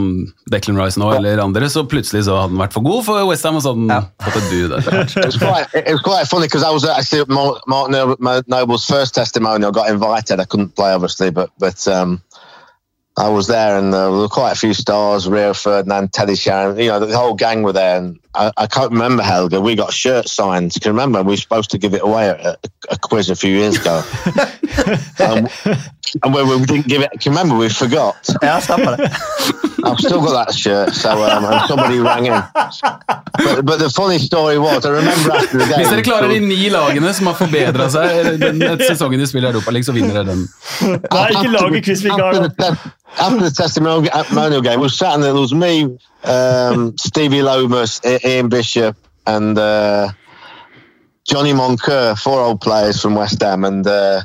Declan 0.49 0.79
Rice 0.81 0.97
nå, 0.97 1.11
eller 1.19 1.43
andre, 1.43 1.69
så 1.69 1.83
plutselig 1.85 2.23
så 2.25 2.39
hadde 2.39 2.55
han 2.55 2.63
vært 2.63 2.73
for 2.73 2.87
god 2.87 3.05
for 3.05 3.27
Westham, 3.29 3.59
og 3.61 3.65
så 3.67 3.75
hadde 3.75 3.93
han 3.93 3.93
Ja. 3.93 4.25
fått 4.25 4.39
et 4.41 4.49
du 4.49 4.69
der. 4.73 4.89
It 5.05 5.27
was 5.27 5.37
quite, 5.37 5.69
it 5.83 5.93
was 5.93 6.01
quite 6.07 6.29
funny 6.33 6.47
because 6.49 6.65
I 6.65 6.73
was 6.73 6.87
actually 6.89 7.27
Mark, 7.29 7.61
Mark 8.25 8.49
Noble's 8.49 8.87
first 8.89 9.15
testimonial. 9.15 9.71
Got 9.71 9.91
invited. 9.93 10.41
I 10.41 10.45
couldn't 10.47 10.75
play, 10.75 10.95
obviously, 10.95 11.29
but 11.31 11.51
but 11.59 11.87
um, 11.89 12.23
I 13.19 13.29
was 13.29 13.49
there, 13.49 13.77
and 13.77 13.93
uh, 13.93 14.11
there 14.11 14.21
were 14.21 14.29
quite 14.29 14.53
a 14.53 14.55
few 14.55 14.73
stars: 14.73 15.29
Rio 15.29 15.53
Ferdinand, 15.53 16.13
Teddy 16.13 16.37
Sharon. 16.37 16.79
You 16.79 16.89
know, 16.89 17.01
the 17.01 17.17
whole 17.17 17.35
gang 17.35 17.65
were 17.65 17.73
there, 17.73 17.99
and 17.99 18.19
I, 18.35 18.53
I 18.57 18.67
can't 18.69 18.93
remember 18.93 19.25
Helga. 19.25 19.61
We 19.61 19.75
got 19.75 19.93
shirt 19.93 20.29
signs. 20.29 20.75
Can 20.75 20.91
you 20.91 20.93
remember? 20.93 21.23
We 21.23 21.33
were 21.33 21.37
supposed 21.37 21.71
to 21.71 21.79
give 21.79 21.95
it 21.95 22.03
away 22.03 22.31
at 22.31 22.41
a, 22.41 22.59
a 22.91 22.97
quiz 22.97 23.29
a 23.29 23.37
few 23.37 23.51
years 23.51 23.77
ago, 23.77 24.03
and, 25.19 25.51
and 26.23 26.35
when 26.35 26.49
we 26.49 26.67
didn't 26.67 26.87
give 26.87 27.03
it, 27.03 27.11
can 27.11 27.33
you 27.33 27.39
remember? 27.39 27.57
We 27.57 27.69
forgot. 27.69 28.17
Ja, 28.41 28.61
stemmer 28.61 28.97
det. 28.97 29.11
I've 29.85 29.99
still 29.99 30.21
got 30.21 30.47
that 30.47 30.55
shirt. 30.55 30.95
So 30.95 31.11
um, 31.11 31.45
and 31.45 31.69
somebody 31.69 31.99
rang 31.99 32.27
in. 32.27 32.43
But, 32.53 33.65
but 33.65 33.79
the 33.79 33.91
funny 33.91 34.19
story 34.19 34.59
was, 34.59 34.85
I 34.85 34.91
remember 34.91 35.33
after 35.33 35.59
the 35.59 35.65
game. 35.65 35.79
Hvis 35.79 35.91
dere 35.91 36.03
klarer 36.03 36.29
de 36.29 36.41
ni 36.41 36.71
lagene 36.71 37.13
som 37.15 37.31
har 37.31 37.37
forbedra 37.39 37.89
seg 37.91 38.39
den 38.43 38.63
den 38.63 38.83
sesongen 38.83 39.21
de 39.21 39.27
spiller 39.27 39.51
i 39.51 39.53
Europa 39.53 39.75
League, 39.75 39.87
så 39.87 39.93
vinner 39.93 40.15
dere 40.15 40.35
den. 40.35 40.47
Nei, 41.11 41.27
ikke 41.35 41.53
lag 41.55 41.77
i 41.79 41.83
quiz 41.83 42.05
har. 42.07 42.51
After, 43.17 43.39
the, 43.39 43.51
testimonial 43.51 44.61
game, 44.63 44.81
we 44.81 44.87
were 44.87 44.89
sat 44.89 45.15
in 45.15 45.21
there. 45.21 45.35
Was 45.35 45.55
me, 45.55 45.99
um, 46.25 46.97
Stevie 46.99 47.43
Lomas, 47.43 48.01
Ian 48.05 48.49
Bishop, 48.49 48.97
and 49.27 49.59
uh, 49.59 50.11
Johnny 51.25 51.53
Moncur, 51.53 52.19
four 52.19 52.41
old 52.41 52.61
players 52.61 53.01
from 53.01 53.15
West 53.15 53.43
Ham, 53.43 53.65
and 53.65 53.87
uh, 53.87 54.23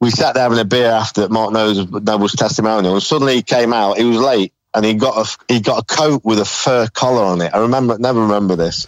we 0.00 0.10
sat 0.10 0.34
there 0.34 0.42
having 0.42 0.58
a 0.58 0.64
beer 0.64 0.90
after 0.90 1.28
Mark 1.28 1.52
Noble's, 1.52 2.32
testimonial. 2.32 2.94
And 2.94 3.02
suddenly 3.02 3.36
he 3.36 3.42
came 3.42 3.72
out. 3.72 3.98
He 3.98 4.04
was 4.04 4.18
late, 4.18 4.52
and 4.74 4.84
he 4.84 4.94
got 4.94 5.26
a 5.26 5.52
he 5.52 5.60
got 5.60 5.82
a 5.82 5.84
coat 5.84 6.22
with 6.24 6.38
a 6.38 6.44
fur 6.44 6.88
collar 6.88 7.24
on 7.24 7.40
it. 7.40 7.54
I 7.54 7.58
remember, 7.60 7.98
never 7.98 8.20
remember 8.20 8.56
this. 8.56 8.86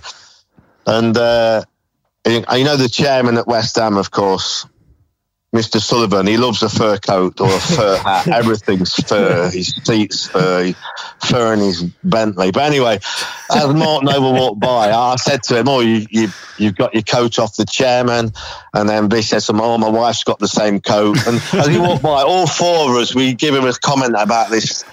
And 0.86 1.16
uh, 1.16 1.62
you 2.26 2.40
know 2.64 2.76
the 2.76 2.88
chairman 2.90 3.38
at 3.38 3.46
West 3.46 3.76
Ham, 3.76 3.96
of 3.96 4.10
course. 4.10 4.66
Mr. 5.56 5.80
Sullivan, 5.80 6.26
he 6.26 6.36
loves 6.36 6.62
a 6.62 6.68
fur 6.68 6.98
coat 6.98 7.40
or 7.40 7.48
a 7.48 7.58
fur 7.58 7.96
hat. 7.96 8.28
Everything's 8.40 8.92
fur. 8.92 9.50
His 9.50 9.74
seats 9.84 10.26
fur, 10.26 10.74
fur 11.24 11.54
in 11.54 11.60
his 11.60 11.82
Bentley. 12.04 12.50
But 12.50 12.64
anyway, 12.64 13.00
as 13.50 13.74
Mark 13.74 14.02
Noble 14.02 14.32
walked 14.32 14.60
by, 14.60 14.90
I 14.90 15.16
said 15.16 15.42
to 15.44 15.58
him, 15.58 15.68
"Oh, 15.68 15.80
you, 15.80 16.06
you, 16.10 16.28
you've 16.58 16.76
got 16.76 16.94
your 16.94 17.02
coat 17.02 17.38
off 17.38 17.56
the 17.56 17.64
chairman." 17.64 18.32
And 18.74 18.88
then 18.88 19.08
Bish 19.08 19.28
said 19.28 19.40
to 19.42 19.52
him, 19.52 19.60
"Oh, 19.60 19.78
my 19.78 19.88
wife's 19.88 20.24
got 20.24 20.38
the 20.38 20.48
same 20.48 20.80
coat." 20.80 21.18
And 21.26 21.40
as 21.52 21.66
he 21.66 21.78
walked 21.78 22.02
by, 22.02 22.22
all 22.22 22.46
four 22.46 22.90
of 22.90 22.96
us, 22.96 23.14
we 23.14 23.34
give 23.34 23.54
him 23.54 23.64
a 23.64 23.72
comment 23.72 24.14
about 24.18 24.50
this 24.50 24.84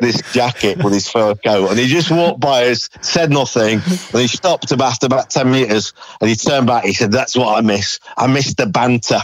this 0.00 0.20
jacket 0.32 0.82
with 0.82 0.92
his 0.92 1.08
fur 1.08 1.34
coat, 1.34 1.70
and 1.70 1.78
he 1.78 1.86
just 1.86 2.10
walked 2.10 2.40
by 2.40 2.68
us, 2.68 2.88
said 3.00 3.30
nothing, 3.30 3.80
and 3.84 4.20
he 4.20 4.26
stopped 4.28 4.72
about 4.72 4.90
after 4.90 5.06
about 5.06 5.30
ten 5.30 5.50
meters, 5.50 5.92
and 6.20 6.28
he 6.28 6.36
turned 6.36 6.66
back. 6.66 6.84
He 6.84 6.92
said, 6.92 7.12
"That's 7.12 7.36
what 7.36 7.56
I 7.56 7.60
miss. 7.60 8.00
I 8.16 8.26
miss 8.26 8.54
the 8.54 8.66
banter." 8.66 9.20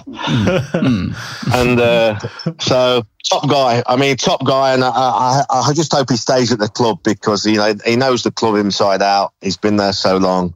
and 1.52 1.80
uh, 1.80 2.18
so 2.60 3.04
top 3.28 3.48
guy. 3.48 3.82
I 3.86 3.96
mean, 3.96 4.16
top 4.16 4.44
guy, 4.44 4.74
and 4.74 4.84
I, 4.84 4.88
I, 4.90 5.44
I 5.50 5.72
just 5.72 5.92
hope 5.92 6.10
he 6.10 6.16
stays 6.16 6.52
at 6.52 6.58
the 6.58 6.68
club 6.68 7.02
because 7.02 7.44
you 7.46 7.56
know 7.56 7.74
he 7.84 7.96
knows 7.96 8.22
the 8.22 8.30
club 8.30 8.56
inside 8.56 9.02
out. 9.02 9.32
He's 9.40 9.56
been 9.56 9.76
there 9.76 9.92
so 9.92 10.16
long. 10.16 10.54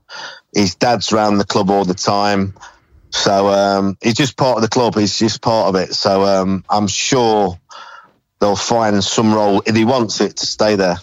His 0.54 0.74
dad's 0.74 1.12
around 1.12 1.38
the 1.38 1.44
club 1.44 1.70
all 1.70 1.84
the 1.84 1.94
time, 1.94 2.54
so 3.10 3.48
um, 3.48 3.96
he's 4.02 4.14
just 4.14 4.36
part 4.36 4.56
of 4.56 4.62
the 4.62 4.68
club. 4.68 4.96
He's 4.96 5.18
just 5.18 5.42
part 5.42 5.68
of 5.68 5.74
it. 5.76 5.94
So 5.94 6.24
um, 6.24 6.64
I'm 6.68 6.88
sure 6.88 7.58
they'll 8.40 8.56
find 8.56 9.02
some 9.04 9.34
role 9.34 9.62
if 9.66 9.76
he 9.76 9.84
wants 9.84 10.20
it 10.20 10.36
to 10.36 10.46
stay 10.46 10.76
there. 10.76 10.96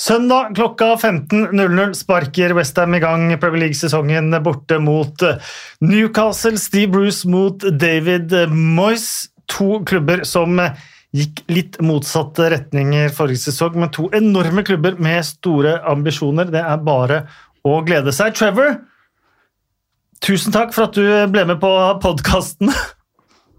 Søndag 0.00 0.54
klokka 0.54 0.96
15.00 0.96 1.92
sparker 1.94 2.54
Westham 2.56 2.94
i 2.94 3.00
gang 3.00 3.34
Premier 3.40 3.60
League-sesongen 3.60 4.32
borte 4.42 4.78
mot 4.80 5.22
eh, 5.22 5.36
Newcastle. 5.80 6.56
Steve 6.56 6.88
Bruce 6.88 7.28
mot 7.28 7.60
David 7.80 8.32
Moyes. 8.48 9.28
To 9.56 9.80
klubber 9.86 10.24
som 10.28 10.58
eh, 10.62 10.78
gikk 11.16 11.42
litt 11.50 11.78
motsatte 11.82 12.50
retninger 12.52 13.10
forrige 13.14 13.48
sesong, 13.48 13.78
men 13.80 13.92
to 13.94 14.08
enorme 14.16 14.62
klubber 14.66 14.98
med 15.02 15.24
store 15.26 15.80
ambisjoner. 15.90 16.50
Det 16.52 16.62
er 16.62 16.86
bare 16.86 17.24
å 17.66 17.80
glede 17.86 18.14
seg. 18.14 18.36
Trevor, 18.38 18.78
tusen 20.24 20.54
takk 20.54 20.74
for 20.76 20.88
at 20.88 20.96
du 20.96 21.04
ble 21.32 21.46
med 21.50 21.60
på 21.62 21.72
podkasten. 22.02 22.72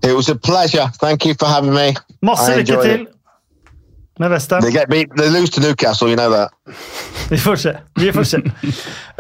It 0.01 0.15
was 0.15 0.29
a 0.29 0.35
pleasure. 0.35 0.89
Thank 0.99 1.25
you 1.25 1.35
for 1.37 1.51
having 1.51 1.75
me. 1.75 1.91
Masse 2.25 2.49
lykke 2.57 2.79
til 2.81 3.01
it. 3.03 3.17
Med 4.21 4.31
Westham. 4.33 4.61
They 4.63 4.73
get 4.75 4.89
beat. 4.91 5.11
They 5.17 5.29
lose 5.33 5.51
to 5.57 5.63
Newcastle. 5.63 6.09
You 6.11 6.17
know 6.19 6.29
that. 6.33 6.53
Vi 7.31 7.39
får 7.41 7.55
se. 7.65 7.73
Vi 7.99 8.11
får 8.15 8.29
se. 8.35 8.41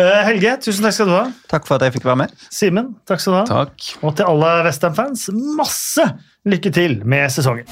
Eh, 0.01 0.21
Helge, 0.25 0.55
tusen 0.63 0.85
takk 0.87 0.95
skal 0.95 1.09
du 1.11 1.13
ha. 1.13 1.25
Takk 1.51 1.67
for 1.67 1.77
at 1.77 1.83
jeg 1.85 1.93
fikk 1.99 2.07
være 2.07 2.23
med. 2.23 2.31
Simen, 2.49 2.87
takk 3.05 3.21
skal 3.21 3.35
du 3.35 3.37
ha. 3.41 3.43
Takk. 3.49 3.89
Og 4.01 4.15
til 4.17 4.25
alle 4.31 4.53
Westham-fans, 4.65 5.27
masse 5.59 6.07
lykke 6.49 6.71
til 6.73 7.01
med 7.05 7.29
sesongen. 7.35 7.67